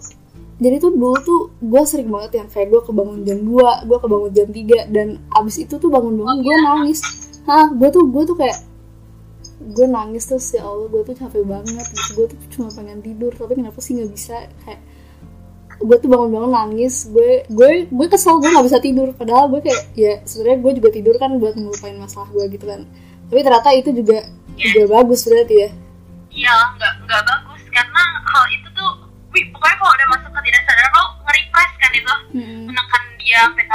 jadi 0.62 0.78
tuh 0.78 0.94
dulu 0.94 1.18
tuh 1.26 1.42
gue 1.60 1.82
sering 1.84 2.14
banget 2.14 2.40
yang 2.40 2.48
kayak 2.48 2.70
gue 2.70 2.82
kebangun 2.86 3.26
jam 3.26 3.42
2 3.42 3.90
gue 3.90 3.98
kebangun 4.00 4.32
jam 4.32 4.48
3 4.54 4.96
dan 4.96 5.08
abis 5.34 5.66
itu 5.66 5.76
tuh 5.82 5.90
bangun-bangun 5.90 6.46
gue 6.46 6.56
nangis. 6.62 7.00
Hah 7.44 7.74
gue 7.74 7.90
tuh 7.90 8.06
gue 8.08 8.24
tuh 8.24 8.38
kayak 8.38 8.73
gue 9.72 9.88
nangis 9.88 10.28
terus 10.28 10.52
ya 10.52 10.68
Allah 10.68 10.92
gue 10.92 11.02
tuh 11.08 11.16
capek 11.16 11.44
banget. 11.48 11.86
Gitu 11.88 12.10
gue 12.20 12.26
tuh 12.32 12.38
cuma 12.58 12.68
pengen 12.76 13.00
tidur 13.00 13.32
tapi 13.32 13.56
kenapa 13.56 13.80
sih 13.80 13.96
nggak 13.96 14.12
bisa? 14.12 14.38
Kayak 14.68 14.82
gue 15.80 15.98
tuh 16.00 16.10
bangun-bangun 16.12 16.52
nangis. 16.52 17.08
Gue 17.08 17.48
gue 17.48 17.88
gue 17.88 18.08
kesel 18.12 18.40
gue 18.44 18.50
nggak 18.52 18.68
bisa 18.68 18.80
tidur. 18.84 19.08
Padahal 19.16 19.48
gue 19.48 19.62
kayak 19.64 19.84
ya 19.96 20.14
sebenarnya 20.28 20.60
gue 20.60 20.72
juga 20.84 20.90
tidur 20.92 21.16
kan 21.16 21.32
buat 21.40 21.56
ngelupain 21.56 21.96
masalah 21.96 22.28
gue 22.36 22.46
gitu 22.52 22.66
kan. 22.68 22.84
Tapi 23.32 23.40
ternyata 23.40 23.70
itu 23.72 23.90
juga 23.96 24.18
juga 24.60 24.82
bagus 25.00 25.24
berarti 25.26 25.56
ya. 25.56 25.70
Iya 26.34 26.56
nggak 26.76 26.94
nggak 27.08 27.22
bagus. 27.24 27.62
Karena 27.72 28.04
hal 28.28 28.44
itu 28.52 28.68
tuh 28.76 28.92
wih 29.34 29.46
pokoknya 29.50 29.76
kalau 29.82 29.92
udah 29.96 30.08
masuk 30.14 30.32
ke 30.36 30.40
tidak 30.52 30.62
sadar 30.68 30.88
lo 30.94 31.04
nge-repress 31.26 31.72
kan 31.80 31.92
itu. 31.96 32.16
Mm-mm. 32.34 32.62
menekan 32.70 33.04
dia 33.22 33.40
sampai 33.50 33.66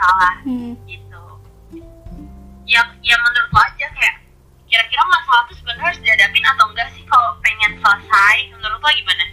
masalah 0.00 0.34
Hmm. 0.48 0.72
gitu. 0.88 1.22
Ya 2.64 2.80
ya 3.04 3.16
menurut 3.20 3.50
lo 3.52 3.60
aja 3.60 3.86
kayak 3.92 4.16
kira-kira 4.64 5.02
masalah 5.04 5.42
tuh 5.44 5.56
sebenarnya 5.60 5.84
harus 5.92 6.00
dihadapin 6.00 6.44
atau 6.46 6.64
enggak 6.72 6.88
sih 6.96 7.04
kalau 7.04 7.36
pengen 7.44 7.72
selesai? 7.76 8.36
Menurut 8.56 8.78
lo 8.80 8.88
gimana? 8.88 9.24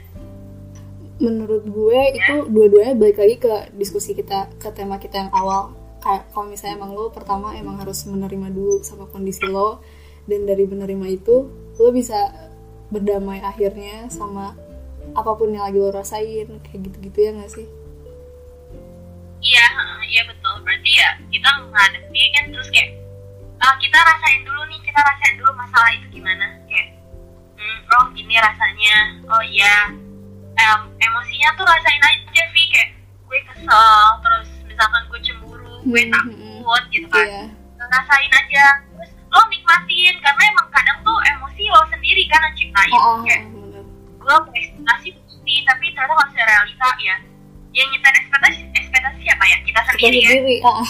Menurut 1.17 1.63
gue 1.65 1.99
itu 2.13 2.35
dua-duanya 2.51 2.93
balik 2.99 3.17
lagi 3.17 3.35
ke 3.39 3.53
diskusi 3.79 4.11
kita 4.11 4.51
ke 4.59 4.69
tema 4.75 4.99
kita 4.99 5.23
yang 5.23 5.31
awal. 5.31 5.71
Kayak 6.03 6.27
kalau 6.35 6.51
misalnya 6.51 6.75
emang 6.83 6.91
lo 6.93 7.09
pertama 7.09 7.55
emang 7.55 7.79
harus 7.79 8.03
menerima 8.03 8.51
dulu 8.51 8.83
sama 8.83 9.07
kondisi 9.07 9.47
lo 9.47 9.79
dan 10.27 10.43
dari 10.43 10.67
menerima 10.67 11.07
itu 11.07 11.47
lo 11.79 11.89
bisa 11.95 12.35
berdamai 12.91 13.39
akhirnya 13.39 14.11
sama 14.11 14.53
apa 15.15 15.31
pun 15.39 15.55
yang 15.55 15.63
lagi 15.63 15.79
lo 15.79 15.89
rasain 15.89 16.59
kayak 16.67 16.79
gitu-gitu 16.83 17.17
ya 17.17 17.31
nggak 17.31 17.51
sih 17.51 17.67
berarti 20.87 21.03
ya 21.03 21.09
kita 21.35 21.49
menghadapi 21.67 22.21
kan 22.31 22.43
terus 22.47 22.67
kayak 22.71 22.89
ah, 23.59 23.75
kita 23.75 23.97
rasain 23.99 24.41
dulu 24.47 24.61
nih 24.71 24.79
kita 24.87 24.99
rasain 25.03 25.35
dulu 25.35 25.51
masalah 25.59 25.91
itu 25.91 26.07
gimana. 26.15 26.47
Kayak 26.71 26.87
hmm, 27.59 27.79
oh 27.91 28.05
gini 28.15 28.35
rasanya 28.39 28.95
oh 29.27 29.43
iya 29.43 29.91
em, 30.55 30.81
emosinya 30.95 31.49
tuh 31.59 31.67
rasain 31.67 31.99
aja 31.99 32.43
Vi. 32.55 32.63
Kayak 32.71 32.89
gue 33.27 33.39
kesel 33.51 33.99
terus 34.23 34.49
misalkan 34.63 35.03
gue 35.11 35.19
cemburu 35.27 35.75
gue 35.83 36.01
Hmm, 36.07 36.13
takut 36.15 36.83
gitu 36.95 37.07
kan. 37.11 37.27
Iya. 37.27 37.43
Rasain 37.83 38.31
aja. 38.31 38.65
Terus 38.87 39.11
lo 39.27 39.41
nikmatin 39.51 40.15
karena 40.23 40.43
emang 40.55 40.67
kadang 40.71 40.97
tuh 41.03 41.19
emosi 41.35 41.67
lo 41.67 41.83
sendiri 41.91 42.23
kan 42.31 42.47
yang 42.47 42.55
ciptain. 42.55 42.95
Ah, 42.95 43.03
ah, 43.03 43.19
kayak 43.27 43.43
bener. 43.51 43.83
gue 44.23 44.35
berekspektasi 44.39 45.07
begini 45.19 45.55
tapi 45.67 45.91
ternyata 45.91 46.31
secara 46.31 46.47
realita 46.47 46.89
ya. 47.03 47.15
Yang 47.75 47.87
nyiptain 47.91 48.17
ekspektasi 48.23 48.59
ekspektasi 49.07 49.23
siapa 49.23 49.43
ya? 49.47 49.57
Kita 49.63 49.79
kita 49.79 49.91
sendiri 49.95 50.17
ya? 50.19 50.29
sendiri. 50.35 50.57
Ah. 50.63 50.87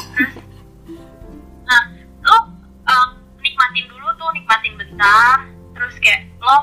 nah 1.68 1.82
lo 2.26 2.38
um, 2.88 3.10
nikmatin 3.44 3.86
dulu 3.92 4.08
tuh 4.18 4.30
nikmatin 4.34 4.74
bentar. 4.80 5.46
Terus 5.78 5.96
kayak 6.02 6.22
lo 6.42 6.58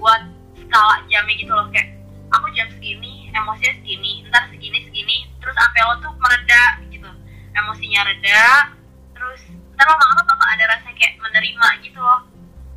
buat 0.00 0.22
skala 0.56 1.04
jamnya 1.12 1.34
gitu 1.36 1.52
loh. 1.52 1.68
Kayak 1.68 2.00
aku 2.32 2.46
jam 2.56 2.68
segini 2.72 3.28
emosinya 3.36 3.74
segini 3.84 4.24
ntar 4.32 4.48
segini 4.48 4.78
segini. 4.88 5.16
Terus 5.40 5.54
sampai 5.56 5.80
lo 5.84 5.94
tuh 6.00 6.12
mereda 6.16 6.64
gitu. 6.88 7.10
Emosinya 7.52 8.00
reda. 8.08 8.72
Terus 9.12 9.40
ntar 9.76 9.86
lama-lama 9.92 10.22
bakal 10.24 10.46
ada 10.56 10.64
rasa 10.72 10.88
kayak 10.96 11.20
menerima 11.20 11.68
gitu 11.84 12.00
loh. 12.00 12.24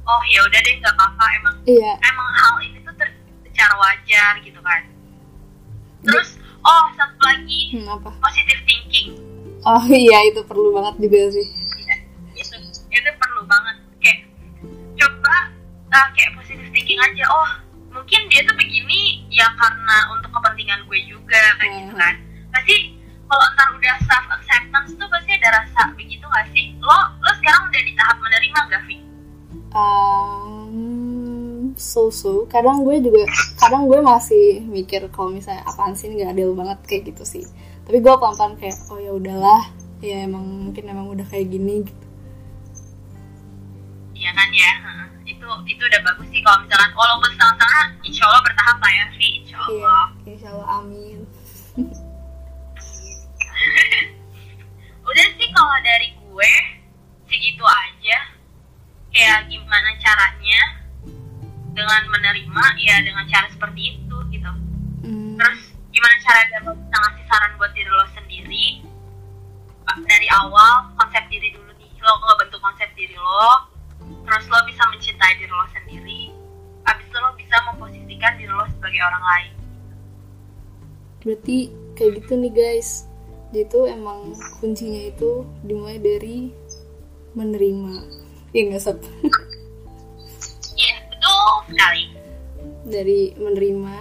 Oh 0.10 0.22
ya 0.34 0.42
udah 0.44 0.60
deh 0.60 0.74
nggak 0.82 0.96
apa-apa. 0.98 1.26
Emang 1.40 1.56
iya. 1.70 1.94
emang 2.04 2.30
hal 2.36 2.56
ini 2.66 2.82
tuh 2.84 2.96
ter- 2.98 3.16
secara 3.48 3.78
wajar 3.78 4.42
gitu 4.42 4.60
kan. 4.60 4.84
Terus 6.00 6.39
oh 6.70 6.86
satu 6.94 7.20
lagi. 7.26 7.62
Hmm, 7.74 7.88
apa? 7.90 8.10
Positive 8.22 8.62
thinking. 8.70 9.10
Oh 9.66 9.84
iya 9.90 10.30
itu 10.30 10.42
perlu 10.46 10.72
banget 10.78 10.96
juga 11.02 11.20
sih. 11.34 11.48
Itu 12.38 12.56
itu 12.94 13.10
perlu 13.18 13.42
banget. 13.50 13.76
Kayak 14.00 14.30
coba 14.96 15.36
uh, 15.90 16.08
kayak 16.14 16.32
positive 16.38 16.70
thinking 16.70 17.00
aja. 17.02 17.26
Oh 17.34 17.50
mungkin 17.90 18.22
dia 18.30 18.46
tuh 18.46 18.54
begini 18.54 19.26
ya 19.34 19.50
karena 19.58 19.98
untuk 20.14 20.30
kepentingan 20.30 20.86
gue 20.86 21.00
juga 21.10 21.42
kayak 21.58 21.72
gitu 21.84 21.94
kan. 21.98 22.16
Pasti 22.54 22.76
kalau 23.30 23.46
ntar 23.54 23.68
udah 23.78 23.96
self 24.06 24.26
acceptance 24.34 24.94
tuh 24.98 25.10
pasti 25.10 25.32
ada 25.38 25.62
rasa 25.62 25.94
begitu 25.94 26.26
gak 26.26 26.48
sih? 26.54 26.74
Lo 26.82 26.98
lo 27.22 27.32
sekarang 27.38 27.70
udah 27.70 27.82
di 27.86 27.94
tahap 27.94 28.18
menerima 28.22 28.60
gak 28.74 28.84
Vi? 28.90 28.98
um, 29.74 30.59
so 31.80 32.12
so. 32.12 32.44
Kadang 32.46 32.84
gue 32.84 33.00
juga 33.00 33.24
kadang 33.56 33.88
gue 33.88 33.98
masih 33.98 34.60
mikir 34.68 35.08
kalau 35.10 35.32
misalnya 35.32 35.64
apaan 35.64 35.96
sih 35.96 36.12
nggak 36.12 36.36
adil 36.36 36.52
banget 36.52 36.80
kayak 36.84 37.04
gitu 37.10 37.24
sih. 37.24 37.44
Tapi 37.88 37.98
gue 37.98 38.14
pelan 38.14 38.36
pelan 38.36 38.54
kayak 38.60 38.76
oh 38.92 39.00
ya 39.00 39.12
udahlah. 39.16 39.64
Ya 40.00 40.24
emang 40.24 40.44
mungkin 40.44 40.84
emang 40.86 41.08
udah 41.08 41.24
kayak 41.26 41.48
gini. 41.50 41.84
Gitu 41.84 42.06
Iya 44.14 44.32
kan 44.36 44.50
ya? 44.52 44.72
Itu 45.24 45.48
itu 45.64 45.80
udah 45.80 46.02
bagus 46.04 46.28
sih 46.28 46.42
kalau 46.42 46.60
misalkan 46.62 46.92
walaupun 46.92 47.30
setengah-setengah 47.32 47.84
insya 48.04 48.24
Allah 48.28 48.42
bertahap 48.44 48.78
lah 48.78 48.92
ya 48.92 49.06
Vi 49.16 49.28
insya 49.40 49.58
iya 49.66 49.88
Allah. 49.88 50.06
insya 50.26 50.48
Allah 50.52 50.68
amin. 50.78 51.20
Udah 55.02 55.28
sih 55.34 55.50
kalau 55.50 55.78
dari 55.82 56.10
gue 56.14 56.52
segitu 57.26 57.64
aja. 57.64 58.18
Kayak 59.10 59.50
gimana 59.50 59.90
caranya 59.98 60.62
dengan 61.80 62.04
menerima 62.12 62.64
ya 62.84 63.00
dengan 63.00 63.24
cara 63.32 63.48
seperti 63.48 63.96
itu 63.96 64.18
gitu. 64.36 64.52
Hmm, 65.08 65.40
terus 65.40 65.72
gimana 65.96 66.16
caranya 66.28 66.58
lo 66.68 66.72
bisa 66.76 66.96
ngasih 67.00 67.26
saran 67.32 67.52
buat 67.56 67.72
diri 67.72 67.88
lo 67.88 68.06
sendiri? 68.12 68.66
Dari 69.90 70.28
awal 70.30 70.92
konsep 71.00 71.24
diri 71.32 71.56
dulu 71.56 71.72
nih. 71.80 71.92
Lo 72.04 72.12
ngebentuk 72.20 72.60
konsep 72.60 72.92
diri 73.00 73.16
lo 73.16 73.72
terus 74.28 74.46
lo 74.52 74.60
bisa 74.68 74.84
mencintai 74.92 75.34
diri 75.40 75.54
lo 75.56 75.66
sendiri. 75.72 76.22
Abis 76.84 77.06
itu 77.08 77.18
lo 77.18 77.32
bisa 77.40 77.56
memposisikan 77.72 78.34
diri 78.36 78.52
lo 78.52 78.66
sebagai 78.76 79.00
orang 79.00 79.24
lain. 79.24 79.54
Berarti 81.24 81.58
kayak 81.96 82.12
gitu 82.20 82.34
nih 82.36 82.52
guys. 82.52 83.08
Dia 83.50 83.66
tuh 83.66 83.90
emang 83.90 84.38
kuncinya 84.62 85.10
itu 85.10 85.48
dimulai 85.66 85.98
dari 85.98 86.54
menerima. 87.34 87.96
Ya 88.54 88.62
nggak 88.68 88.84
betul 88.84 89.32
sekali. 91.70 92.04
Dari 92.90 93.22
menerima 93.38 93.98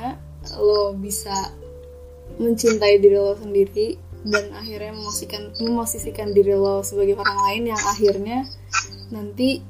lo 0.56 0.96
bisa 0.96 1.34
mencintai 2.40 3.02
diri 3.02 3.18
lo 3.18 3.36
sendiri 3.36 3.98
dan 4.26 4.50
akhirnya 4.54 4.92
memosisikan 4.94 5.54
memosisikan 5.62 6.28
diri 6.34 6.54
lo 6.54 6.82
sebagai 6.82 7.18
orang 7.18 7.38
lain 7.48 7.62
yang 7.74 7.82
akhirnya 7.86 8.38
nanti 9.14 9.62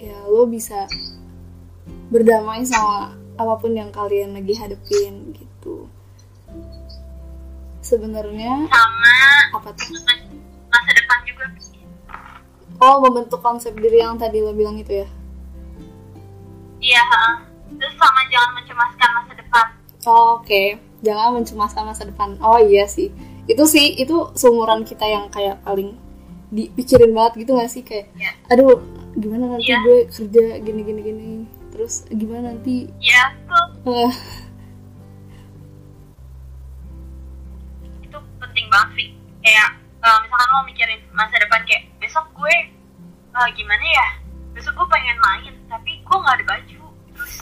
ya 0.00 0.16
lo 0.26 0.48
bisa 0.48 0.88
berdamai 2.10 2.66
sama 2.66 3.14
apa 3.34 3.54
pun 3.58 3.74
yang 3.74 3.90
kalian 3.90 4.34
lagi 4.34 4.54
hadepin 4.54 5.34
gitu. 5.34 5.90
Sebenarnya 7.84 8.68
sama 8.70 9.14
apa 9.60 9.68
tuh? 9.76 9.88
masa 10.74 10.90
depan 10.90 11.18
juga. 11.26 11.44
Oh 12.82 12.98
membentuk 12.98 13.38
konsep 13.38 13.70
diri 13.78 14.02
yang 14.02 14.18
tadi 14.18 14.42
lo 14.42 14.50
bilang 14.50 14.74
itu 14.78 15.06
ya 15.06 15.08
iya 16.84 17.00
heeh. 17.02 17.34
terus 17.74 17.94
sama 17.96 18.20
jangan 18.28 18.50
mencemaskan 18.54 19.08
masa 19.14 19.32
depan 19.34 19.66
Oh, 20.04 20.36
Oke, 20.36 20.76
jangan 21.00 21.32
mencemaskan 21.32 21.82
masa 21.82 22.04
depan. 22.04 22.36
Oh 22.38 22.60
iya 22.60 22.84
sih, 22.84 23.08
itu 23.46 23.64
sih 23.64 23.96
itu 23.96 24.12
seumuran 24.34 24.84
kita 24.84 25.00
yang 25.02 25.32
kayak 25.32 25.56
paling 25.64 25.96
dipikirin 26.50 27.08
banget 27.10 27.40
gitu 27.40 27.56
gak 27.56 27.72
sih 27.72 27.80
kayak, 27.80 28.12
Iya. 28.12 28.36
aduh 28.46 28.84
gimana 29.16 29.56
nanti 29.56 29.64
Iya. 29.64 29.80
gue 29.80 29.98
kerja 30.06 30.44
gini 30.60 30.80
gini 30.82 31.00
gini, 31.00 31.30
terus 31.72 32.04
gimana 32.06 32.52
nanti? 32.52 32.92
ya 33.00 33.32
tuh 33.48 33.64
eh, 33.96 34.12
itu 38.02 38.18
penting 38.38 38.66
banget 38.68 38.90
sih 38.94 39.08
kayak 39.40 39.68
eh, 39.98 40.18
misalkan 40.20 40.48
lo 40.50 40.60
mikirin 40.64 41.00
masa 41.10 41.36
depan 41.38 41.64
kayak 41.64 41.88
besok 41.96 42.28
gue 42.34 42.54
eh, 43.32 43.48
gimana 43.56 43.84
ya 43.84 44.08
besok 44.52 44.76
gue 44.76 44.86
pengen 44.86 45.16
main 45.18 45.54
tapi 45.68 45.90
gue 46.02 46.16
nggak 46.16 46.34
ada 46.40 46.44
baju. 46.44 46.82
Terus 47.14 47.34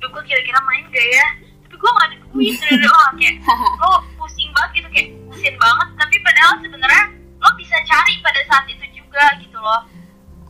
duh 0.00 0.08
gue 0.12 0.22
kira-kira 0.28 0.58
main 0.68 0.84
gak 0.92 1.08
ya? 1.08 1.26
Tapi 1.64 1.74
gue 1.80 1.90
gak 1.90 2.06
ada 2.06 2.16
duit 2.20 2.54
dari 2.60 2.86
oh 2.86 3.08
kayak 3.16 3.36
lo 3.80 3.90
pusing 4.20 4.50
banget 4.52 4.70
gitu 4.82 4.88
kayak 4.92 5.08
pusing 5.30 5.56
banget. 5.56 5.88
Tapi 5.96 6.16
padahal 6.20 6.52
sebenarnya 6.60 7.04
lo 7.40 7.48
bisa 7.56 7.76
cari 7.88 8.14
pada 8.20 8.40
saat 8.48 8.64
itu 8.68 8.84
juga 8.94 9.24
gitu 9.40 9.58
loh. 9.58 9.80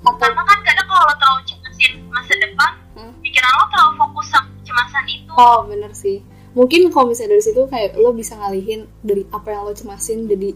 Atau 0.05 0.15
karena 0.21 0.43
kan 0.45 0.59
kadang 0.67 0.87
kalau 0.91 1.05
lo 1.09 1.15
terlalu 1.17 1.43
cemasin 1.49 1.93
masa 2.13 2.35
depan 2.39 2.73
Hmm. 2.95 3.11
pikiran 3.27 3.51
lo 3.59 3.67
terlalu 3.75 3.93
fokus 3.99 4.27
sama 4.31 4.47
kecemasan 4.63 5.05
itu. 5.11 5.33
Oh 5.35 5.67
bener 5.67 5.91
sih. 5.91 6.23
Mungkin 6.55 6.95
kalau 6.95 7.11
misalnya 7.11 7.35
dari 7.35 7.43
situ 7.43 7.67
kayak 7.67 7.99
lo 7.99 8.15
bisa 8.15 8.39
ngalihin 8.39 8.87
dari 9.03 9.27
apa 9.35 9.51
yang 9.51 9.67
lo 9.67 9.75
cemasin. 9.75 10.31
Jadi 10.31 10.55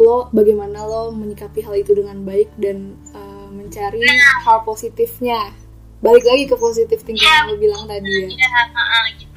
lo 0.00 0.32
bagaimana 0.32 0.88
lo 0.88 1.12
menyikapi 1.12 1.60
hal 1.60 1.76
itu 1.76 1.92
dengan 1.92 2.24
baik 2.24 2.56
dan 2.56 2.96
uh, 3.12 3.52
mencari 3.52 4.00
hal 4.48 4.64
positifnya 4.64 5.52
balik 5.98 6.24
lagi 6.24 6.44
ke 6.46 6.54
positif 6.54 7.02
thinking 7.02 7.26
yang 7.26 7.50
lo 7.50 7.54
bilang 7.58 7.82
tadi 7.90 8.06
ya 8.06 8.28
Iya, 8.30 8.60
gitu 9.18 9.36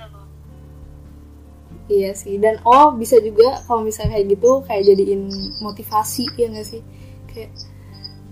Iya 1.91 2.11
sih, 2.15 2.39
dan 2.39 2.55
oh 2.63 2.95
bisa 2.95 3.19
juga 3.19 3.59
kalau 3.67 3.83
misalnya 3.83 4.15
kayak 4.15 4.27
gitu 4.39 4.63
kayak 4.63 4.83
jadiin 4.87 5.27
motivasi 5.59 6.23
ya 6.39 6.47
nggak 6.47 6.63
sih? 6.63 6.79
Kayak 7.27 7.51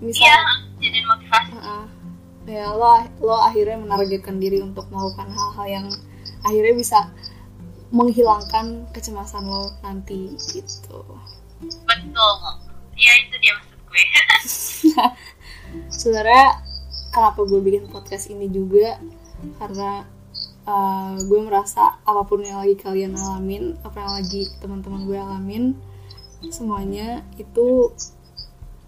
misalnya, 0.00 0.54
jadi 0.80 0.98
motivasi 1.04 1.50
Heeh. 1.60 1.84
ya 2.48 2.72
lo 2.72 3.04
lo 3.20 3.36
akhirnya 3.36 3.76
menargetkan 3.84 4.40
diri 4.40 4.64
untuk 4.64 4.88
melakukan 4.88 5.28
hal-hal 5.28 5.66
yang 5.68 5.86
akhirnya 6.40 6.72
bisa 6.72 6.98
menghilangkan 7.92 8.88
kecemasan 8.96 9.44
lo 9.44 9.76
nanti 9.84 10.32
gitu. 10.48 11.04
betul 11.60 12.32
ya 12.96 13.12
itu 13.20 13.34
dia 13.44 13.52
maksud 13.60 13.76
gue 13.84 14.02
Sebenarnya 16.00 16.69
kenapa 17.10 17.42
gue 17.42 17.60
bikin 17.62 17.90
podcast 17.90 18.30
ini 18.30 18.46
juga 18.50 18.98
karena 19.58 20.06
uh, 20.66 21.18
gue 21.18 21.40
merasa 21.42 21.98
apa 22.06 22.22
pun 22.26 22.42
yang 22.42 22.62
lagi 22.62 22.78
kalian 22.78 23.18
alamin, 23.18 23.76
apa 23.82 23.98
yang 23.98 24.12
lagi 24.22 24.42
teman-teman 24.62 25.06
gue 25.06 25.18
alamin, 25.18 25.64
semuanya 26.48 27.26
itu 27.36 27.92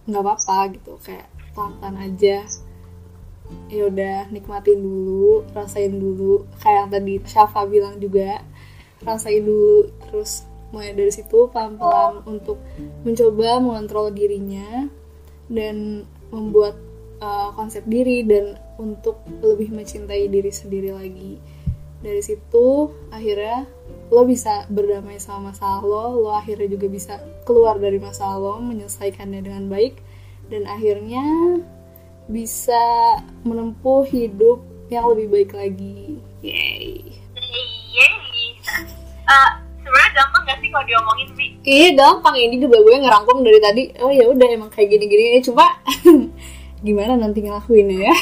nggak 0.07 0.23
apa-apa 0.23 0.59
gitu. 0.79 0.93
Kayak 1.03 1.29
pelan 1.53 1.97
aja. 1.99 2.47
Ya 3.69 3.83
udah 3.91 4.33
nikmatin 4.33 4.81
dulu 4.81 5.45
rasain 5.53 5.99
dulu. 5.99 6.49
Kayak 6.63 6.77
yang 6.79 6.91
tadi 6.95 7.15
Syafa 7.27 7.69
bilang 7.69 8.01
juga 8.01 8.41
rasain 9.03 9.43
dulu 9.43 9.91
terus 10.09 10.47
mulai 10.73 10.97
dari 10.97 11.13
situ 11.13 11.53
pelan-pelan 11.53 12.25
untuk 12.25 12.57
mencoba 13.05 13.61
mengontrol 13.61 14.09
dirinya 14.09 14.89
dan 15.53 16.09
membuat 16.33 16.81
uh, 17.23 17.55
konsep 17.55 17.87
diri 17.87 18.27
dan 18.27 18.59
untuk 18.83 19.23
lebih 19.41 19.71
mencintai 19.71 20.27
diri 20.27 20.51
sendiri 20.51 20.91
lagi. 20.91 21.39
Dari 22.03 22.19
situ 22.19 22.91
akhirnya 23.15 23.63
lo 24.11 24.27
bisa 24.27 24.67
berdamai 24.67 25.23
sama 25.23 25.55
masalah 25.55 25.81
lo 25.87 26.05
lo 26.19 26.31
akhirnya 26.35 26.75
juga 26.75 26.91
bisa 26.91 27.23
keluar 27.47 27.79
dari 27.79 28.03
masalah 28.03 28.37
lo 28.43 28.59
menyelesaikannya 28.59 29.41
dengan 29.41 29.71
baik 29.71 30.03
dan 30.51 30.67
akhirnya 30.67 31.23
bisa 32.27 32.83
menempuh 33.47 34.03
hidup 34.11 34.61
yang 34.91 35.09
lebih 35.15 35.27
baik 35.31 35.51
lagi. 35.57 36.21
Yay. 36.43 37.17
Yeay. 37.93 38.45
Eh, 39.23 39.51
sebenarnya 39.81 40.11
gampang 40.13 40.43
gak 40.45 40.59
sih 40.61 40.69
kalau 40.69 40.85
diomongin 40.85 41.29
bi? 41.39 41.47
Iya 41.65 41.89
gampang. 41.97 42.35
Ini 42.37 42.57
juga 42.61 42.83
gue 42.83 42.95
ngerangkum 43.01 43.41
dari 43.41 43.61
tadi. 43.63 43.83
Oh 44.05 44.13
ya 44.13 44.29
udah 44.29 44.49
emang 44.53 44.71
kayak 44.75 44.93
gini-gini. 44.93 45.41
Cuma 45.41 45.81
gimana 46.83 47.15
nanti 47.17 47.39
ngelakuinnya 47.41 47.99
ya 48.03 48.15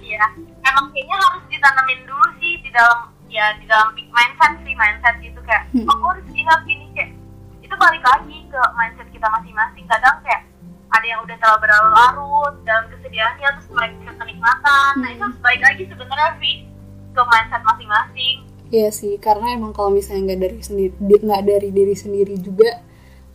Iya, 0.00 0.24
emang 0.64 0.88
kayaknya 0.90 1.16
harus 1.16 1.44
ditanamin 1.46 2.00
dulu 2.02 2.26
sih 2.38 2.56
di 2.58 2.70
dalam 2.70 2.98
ya 3.28 3.52
di 3.54 3.64
dalam 3.64 3.92
big 3.92 4.08
mindset 4.08 4.56
sih 4.58 4.72
mindset 4.72 5.14
gitu 5.20 5.36
kayak 5.42 5.68
Hmm. 5.68 5.84
oh 5.84 5.94
gue 5.94 6.10
harus 6.10 6.28
ingat 6.32 6.60
gini 6.64 6.86
kayak 6.90 7.12
itu 7.60 7.74
balik 7.74 8.00
lagi 8.02 8.38
ke 8.42 8.60
mindset 8.74 9.08
kita 9.08 9.28
masing-masing 9.28 9.84
kadang 9.84 10.16
kayak 10.18 10.48
ada 10.88 11.06
yang 11.06 11.20
udah 11.20 11.36
terlalu 11.36 11.60
berlarut 11.60 12.54
dalam 12.62 12.84
kesedihannya 12.88 13.48
terus 13.52 13.68
mereka 13.68 14.10
kenikmatan 14.16 14.92
nah 14.96 15.08
itu 15.08 15.14
Hmm. 15.14 15.26
harus 15.28 15.38
balik 15.38 15.62
lagi 15.62 15.82
sebenarnya 15.84 16.30
sih 16.38 16.54
ke 17.10 17.22
mindset 17.22 17.62
masing-masing 17.62 18.36
Iya 18.68 18.88
sih 18.90 19.16
karena 19.18 19.46
emang 19.54 19.72
kalau 19.72 19.88
misalnya 19.88 20.24
nggak 20.26 20.40
dari 20.42 20.58
sendiri 20.58 20.92
di- 20.94 21.22
nggak 21.22 21.42
dari 21.42 21.68
diri 21.70 21.94
sendiri 21.94 22.36
juga 22.38 22.80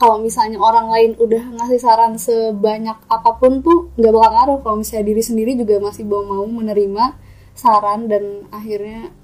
kalau 0.04 0.20
misalnya 0.20 0.60
orang 0.60 0.92
lain 0.92 1.12
udah 1.16 1.56
ngasih 1.56 1.80
saran 1.80 2.20
sebanyak 2.20 3.00
apa 3.08 3.40
pun 3.40 3.64
tuh 3.64 3.88
nggak 3.96 4.12
bakal 4.12 4.32
ngaruh. 4.36 4.60
Kalau 4.60 4.76
misalnya 4.84 5.08
diri 5.08 5.24
sendiri 5.24 5.56
juga 5.56 5.80
masih 5.80 6.04
belum 6.04 6.28
mau 6.28 6.44
menerima 6.44 7.16
saran 7.56 8.12
dan 8.12 8.44
akhirnya 8.52 9.16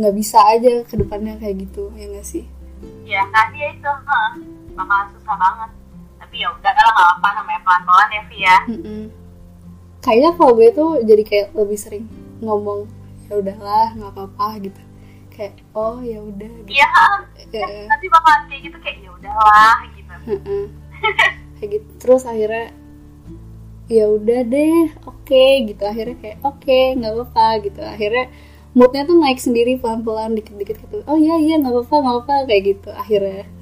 nggak 0.00 0.14
bisa 0.16 0.40
aja 0.48 0.80
ke 0.88 0.96
depannya 0.96 1.36
kayak 1.36 1.68
gitu 1.68 1.92
ya 1.92 2.08
nggak 2.08 2.24
sih? 2.24 2.48
Ya 3.04 3.20
kan 3.28 3.52
dia 3.52 3.68
itu 3.76 3.84
huh, 3.84 4.32
bakal 4.72 5.12
susah 5.12 5.36
banget. 5.36 5.70
Tapi 6.16 6.40
ya 6.40 6.48
udah 6.56 6.72
lah 6.72 6.92
nggak 6.96 7.10
apa 7.20 7.28
namanya 7.36 7.60
pelan-pelan 7.60 8.08
ya 8.08 8.22
Vi 8.24 8.38
ya. 8.40 8.58
Mm-mm. 8.64 9.02
kayaknya 10.00 10.30
kalau 10.36 10.52
gue 10.56 10.68
tuh 10.72 10.90
jadi 11.04 11.22
kayak 11.24 11.48
lebih 11.52 11.76
sering 11.76 12.04
ngomong 12.40 12.88
ya 13.28 13.44
udahlah 13.44 13.92
nggak 13.92 14.08
apa-apa 14.08 14.56
gitu. 14.64 14.80
Kayak 15.28 15.60
oh 15.76 16.00
ya 16.00 16.16
udah 16.16 16.48
gitu. 16.64 16.80
iya 16.80 16.88
Ya, 17.54 17.86
nanti 17.86 18.10
bakal 18.10 18.50
kayak 18.50 18.62
gitu 18.66 18.76
kayak 18.82 18.98
ya 18.98 19.10
udahlah 19.14 19.78
gitu. 19.94 20.03
Kayak 21.60 21.68
gitu. 21.80 21.88
Terus 22.00 22.22
akhirnya 22.24 22.72
ya 23.84 24.08
udah 24.08 24.40
deh 24.48 24.92
oke 25.04 25.44
gitu. 25.68 25.82
Akhirnya 25.84 26.16
kayak 26.20 26.38
oke 26.44 26.78
nggak 26.98 27.12
apa-apa 27.12 27.46
gitu. 27.64 27.80
Akhirnya 27.84 28.24
moodnya 28.74 29.06
tuh 29.06 29.16
naik 29.20 29.38
sendiri 29.38 29.78
pelan-pelan 29.78 30.34
dikit-dikit 30.34 30.76
gitu. 30.82 31.04
Oh 31.06 31.16
iya 31.16 31.38
iya 31.38 31.60
nggak 31.60 31.72
apa-apa 31.72 31.94
nggak 32.00 32.14
apa-apa 32.18 32.34
kayak 32.50 32.62
gitu 32.74 32.90
akhirnya. 32.92 33.46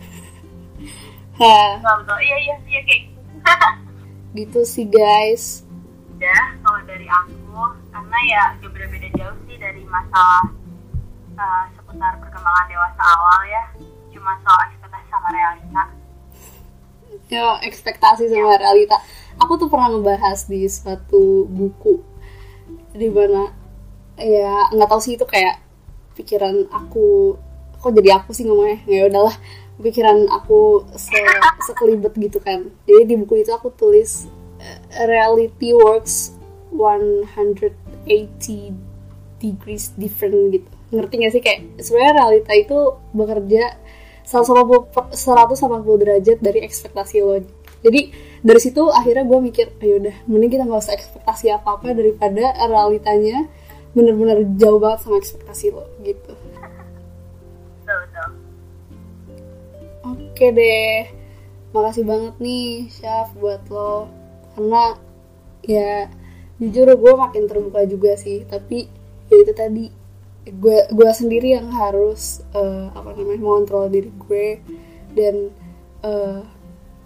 Ha. 1.33 1.81
Iya 2.23 2.37
iya 2.45 2.57
iya 2.69 2.81
kayak 2.87 3.01
gitu. 3.09 3.21
Gitu 4.37 4.61
sih 4.69 4.87
guys. 4.87 5.65
Udah 6.13 6.45
kalau 6.61 6.81
dari 6.87 7.09
aku 7.09 7.65
karena 7.89 8.19
ya 8.29 8.43
gak 8.61 8.71
beda-beda 8.71 9.09
jauh 9.17 9.37
sih 9.49 9.57
dari 9.57 9.83
masalah 9.89 10.45
uh, 11.41 11.65
seputar 11.73 12.21
perkembangan 12.21 12.69
dewasa 12.69 13.03
awal 13.03 13.41
ya. 13.49 13.65
Cuma 14.13 14.37
soal 14.45 14.61
ekspektasi 14.71 15.09
sama 15.09 15.29
realita 15.33 15.83
ya 17.33 17.57
ekspektasi 17.65 18.29
sama 18.29 18.61
realita. 18.61 19.01
Aku 19.41 19.57
tuh 19.57 19.73
pernah 19.73 19.89
ngebahas 19.97 20.45
di 20.45 20.69
suatu 20.69 21.49
buku 21.49 22.05
di 22.93 23.09
mana 23.09 23.49
ya 24.21 24.69
nggak 24.69 24.89
tahu 24.93 25.01
sih 25.01 25.17
itu 25.17 25.25
kayak 25.25 25.57
pikiran 26.13 26.69
aku 26.69 27.41
kok 27.81 27.93
jadi 27.97 28.21
aku 28.21 28.37
sih 28.37 28.45
ngomongnya? 28.45 28.85
Ya 28.85 29.09
udahlah 29.09 29.33
pikiran 29.81 30.29
aku 30.29 30.85
se 30.93 31.17
sekelibet 31.67 32.13
gitu 32.21 32.39
kan. 32.39 32.69
Jadi 32.85 33.03
di 33.09 33.15
buku 33.17 33.41
itu 33.41 33.51
aku 33.57 33.73
tulis 33.73 34.29
eh, 34.61 35.09
reality 35.09 35.73
works 35.73 36.37
180 36.77 38.13
degrees 39.41 39.97
different 39.97 40.53
gitu. 40.53 40.71
Ngerti 40.93 41.15
gak 41.25 41.33
sih? 41.33 41.43
Kayak 41.43 41.61
sebenarnya 41.81 42.15
realita 42.21 42.53
itu 42.53 42.79
bekerja 43.17 43.65
180 44.25 44.93
per- 44.93 45.13
180 45.15 46.03
derajat 46.03 46.39
dari 46.39 46.61
ekspektasi 46.65 47.17
lo. 47.23 47.43
Jadi 47.83 48.01
dari 48.43 48.61
situ 48.63 48.87
akhirnya 48.91 49.27
gue 49.27 49.39
mikir 49.43 49.67
ayo 49.83 49.99
udah 49.99 50.17
mending 50.31 50.51
kita 50.55 50.63
nggak 50.67 50.83
usah 50.83 50.95
ekspektasi 50.95 51.51
apa 51.51 51.69
apa 51.79 51.95
daripada 51.95 52.55
realitanya 52.67 53.47
bener-bener 53.93 54.47
jauh 54.57 54.79
banget 54.79 55.05
sama 55.05 55.19
ekspektasi 55.19 55.75
lo 55.75 55.85
gitu. 56.07 56.33
Betul 57.83 57.97
betul. 58.07 58.29
Oke 60.03 60.47
deh, 60.51 61.11
makasih 61.75 62.05
banget 62.07 62.35
nih 62.39 62.91
Syaf 62.91 63.35
buat 63.39 63.63
lo. 63.71 64.07
Karena 64.55 64.99
ya 65.63 66.11
jujur 66.63 66.87
gue 66.95 67.13
makin 67.19 67.51
terbuka 67.51 67.83
juga 67.91 68.15
sih 68.15 68.47
tapi 68.47 68.87
ya 69.27 69.37
itu 69.43 69.53
tadi 69.55 69.85
gue 70.43 70.79
gue 70.91 71.11
sendiri 71.15 71.55
yang 71.55 71.71
harus 71.71 72.43
eh, 72.51 72.87
apa 72.91 73.15
namanya 73.15 73.39
mengontrol 73.39 73.87
diri 73.87 74.11
gue 74.11 74.47
dan 75.15 75.55
eh, 76.03 76.41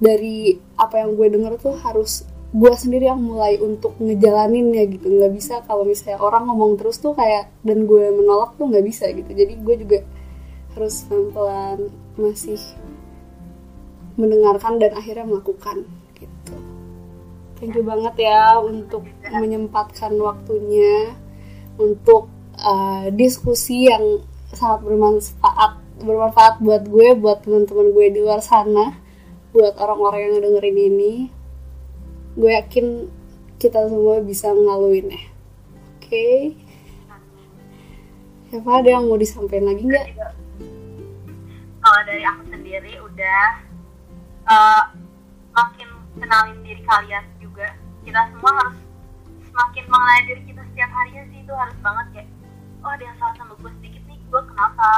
dari 0.01 0.57
apa 0.77 1.05
yang 1.05 1.17
gue 1.17 1.29
denger 1.29 1.53
tuh 1.61 1.77
harus 1.81 2.25
gue 2.57 2.73
sendiri 2.73 3.11
yang 3.11 3.21
mulai 3.21 3.61
untuk 3.61 3.99
ngejalanin 4.01 4.73
ya 4.73 4.85
gitu 4.89 5.13
nggak 5.13 5.33
bisa 5.37 5.61
kalau 5.69 5.85
misalnya 5.85 6.17
orang 6.23 6.49
ngomong 6.49 6.81
terus 6.81 6.97
tuh 6.97 7.13
kayak 7.13 7.53
dan 7.61 7.85
gue 7.85 8.09
menolak 8.15 8.57
tuh 8.57 8.73
nggak 8.73 8.87
bisa 8.87 9.11
gitu 9.13 9.29
jadi 9.29 9.53
gue 9.61 9.75
juga 9.85 9.99
harus 10.73 11.05
pelan-pelan 11.09 11.93
masih 12.17 12.61
mendengarkan 14.17 14.81
dan 14.81 14.97
akhirnya 14.97 15.29
melakukan 15.29 15.85
gitu. 16.17 16.57
Thank 17.57 17.77
you 17.77 17.85
banget 17.85 18.29
ya 18.29 18.61
untuk 18.61 19.05
menyempatkan 19.29 20.13
waktunya 20.21 21.17
untuk 21.77 22.29
uh, 22.67 23.07
diskusi 23.15 23.87
yang 23.87 24.27
sangat 24.51 24.83
bermanfaat 24.83 25.73
bermanfaat 26.03 26.61
buat 26.61 26.85
gue, 26.85 27.17
buat 27.17 27.41
teman-teman 27.47 27.95
gue 27.95 28.07
di 28.13 28.21
luar 28.21 28.43
sana, 28.45 28.99
buat 29.55 29.79
orang-orang 29.81 30.29
yang 30.29 30.45
dengerin 30.45 30.79
ini. 30.79 31.15
Gue 32.37 32.53
yakin 32.53 33.09
kita 33.57 33.89
semua 33.89 34.21
bisa 34.21 34.53
ngaluin 34.53 35.09
ya. 35.09 35.23
Oke. 35.97 36.53
Eva 38.53 38.73
ada 38.79 38.89
yang 38.93 39.09
mau 39.09 39.19
disampaikan 39.19 39.73
lagi 39.73 39.83
nggak? 39.89 40.07
Kalau 41.81 42.01
dari 42.05 42.23
aku 42.23 42.43
sendiri 42.51 42.93
udah 43.01 43.43
uh, 44.47 44.83
makin 45.57 45.89
kenalin 46.21 46.59
diri 46.61 46.83
kalian 46.85 47.25
juga. 47.41 47.73
Kita 48.05 48.21
semua 48.31 48.53
harus 48.53 48.79
semakin 49.51 49.85
mengenal 49.89 50.21
diri 50.29 50.43
kita 50.45 50.63
setiap 50.73 50.91
harinya 50.93 51.23
sih 51.33 51.39
itu 51.41 51.53
harus 51.57 51.77
banget 51.81 52.07
kayak 52.13 52.29
oh 52.87 52.93
ada 52.95 53.03
yang 53.03 53.19
salah 53.19 53.35
sama 53.35 53.53
gue 53.59 53.71
sedikit 53.83 54.03
nih 54.07 54.19
gue 54.23 54.41
kenapa 54.47 54.91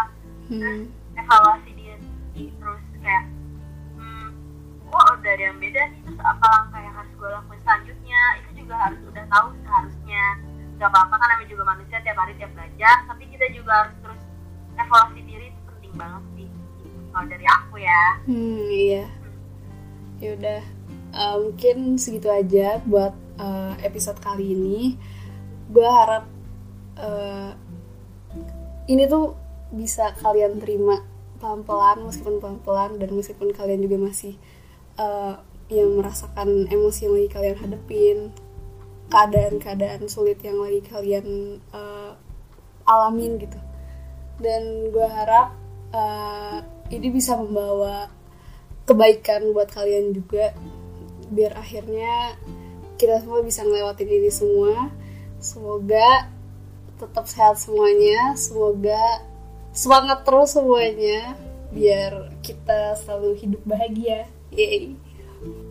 terus 0.47 0.85
Hmm. 0.85 0.85
evaluasi 1.15 1.71
diri 1.73 1.97
terus 2.55 2.85
kayak 3.01 3.25
hmm, 3.95 4.29
kok 4.87 5.05
udah 5.19 5.33
ada 5.33 5.45
yang 5.45 5.57
beda 5.57 5.83
nih 5.89 6.01
terus 6.05 6.21
apa 6.21 6.45
langkah 6.47 6.81
yang 6.81 6.95
harus 6.95 7.13
gue 7.13 7.29
lakuin 7.29 7.61
selanjutnya 7.63 8.21
itu 8.39 8.51
juga 8.61 8.75
harus 8.77 9.01
udah 9.05 9.25
tahu 9.27 9.47
seharusnya 9.61 10.25
gak 10.79 10.89
apa-apa 10.89 11.15
kan 11.17 11.29
namanya 11.29 11.51
juga 11.51 11.65
manusia 11.67 11.99
tiap 12.01 12.17
hari 12.17 12.33
tiap 12.37 12.53
belajar 12.53 12.97
tapi 13.05 13.25
kita 13.29 13.47
juga 13.51 13.73
harus 13.83 13.95
terus 13.99 14.21
evaluasi 14.77 15.21
diri 15.25 15.47
itu 15.49 15.61
penting 15.67 15.93
banget 15.97 16.23
sih 16.33 16.49
kalau 17.09 17.27
dari 17.27 17.47
aku 17.49 17.75
ya 17.77 18.03
Hmm, 18.25 18.61
iya. 18.69 19.05
Ya 20.19 20.35
udah, 20.35 20.61
eh, 21.15 21.37
mungkin 21.39 21.77
segitu 21.97 22.29
aja 22.29 22.79
buat 22.85 23.15
eh, 23.39 23.75
episode 23.83 24.19
kali 24.19 24.51
ini. 24.51 24.99
Gue 25.69 25.87
harap 25.87 26.27
eh, 26.97 27.51
ini 28.89 29.05
tuh 29.05 29.37
bisa 29.69 30.17
kalian 30.19 30.57
terima 30.59 31.05
pelan-pelan, 31.39 32.09
meskipun 32.09 32.41
pelan-pelan 32.41 32.97
dan 32.97 33.11
meskipun 33.13 33.53
kalian 33.53 33.85
juga 33.85 34.01
masih 34.01 34.35
eh, 34.97 35.35
yang 35.69 36.01
merasakan 36.01 36.65
emosi 36.73 37.07
yang 37.07 37.15
lagi 37.15 37.29
kalian 37.29 37.57
hadepin, 37.61 38.19
keadaan-keadaan 39.13 40.09
sulit 40.09 40.41
yang 40.41 40.59
lagi 40.59 40.81
kalian 40.89 41.61
eh, 41.61 42.13
alamin 42.89 43.37
gitu. 43.37 43.61
Dan 44.41 44.89
gue 44.89 45.07
harap 45.07 45.53
eh, 45.93 46.59
ini 46.89 47.13
bisa 47.13 47.37
membawa 47.37 48.09
kebaikan 48.89 49.53
buat 49.53 49.69
kalian 49.69 50.17
juga 50.17 50.57
biar 51.29 51.61
akhirnya 51.61 52.41
kita 52.97 53.21
semua 53.21 53.45
bisa 53.45 53.61
ngelewatin 53.61 54.09
ini 54.09 54.33
semua 54.33 54.89
semoga 55.37 56.33
tetap 56.99 57.25
sehat 57.31 57.57
semuanya. 57.57 58.35
Semoga 58.35 59.23
semangat 59.71 60.27
terus 60.27 60.59
semuanya 60.59 61.39
biar 61.71 62.35
kita 62.43 62.99
selalu 63.01 63.39
hidup 63.39 63.63
bahagia. 63.65 64.27
Yay. 64.53 64.99
Amin. 65.43 65.69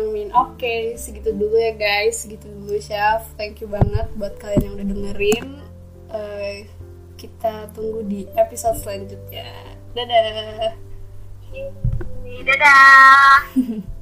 Amin. 0.00 0.28
Oke 0.32 0.94
segitu 0.96 1.34
dulu 1.34 1.58
ya 1.58 1.74
guys. 1.74 2.24
Segitu 2.24 2.46
dulu 2.48 2.78
chef 2.78 3.26
thank 3.34 3.58
you 3.60 3.68
banget 3.68 4.06
buat 4.16 4.38
kalian 4.38 4.62
yang 4.62 4.74
udah 4.78 4.86
dengerin. 4.86 5.46
Eh, 6.10 6.56
kita 7.18 7.68
tunggu 7.76 8.06
di 8.06 8.24
episode 8.38 8.80
selanjutnya. 8.80 9.50
Dadah. 9.92 10.78
Dadah 12.40 13.42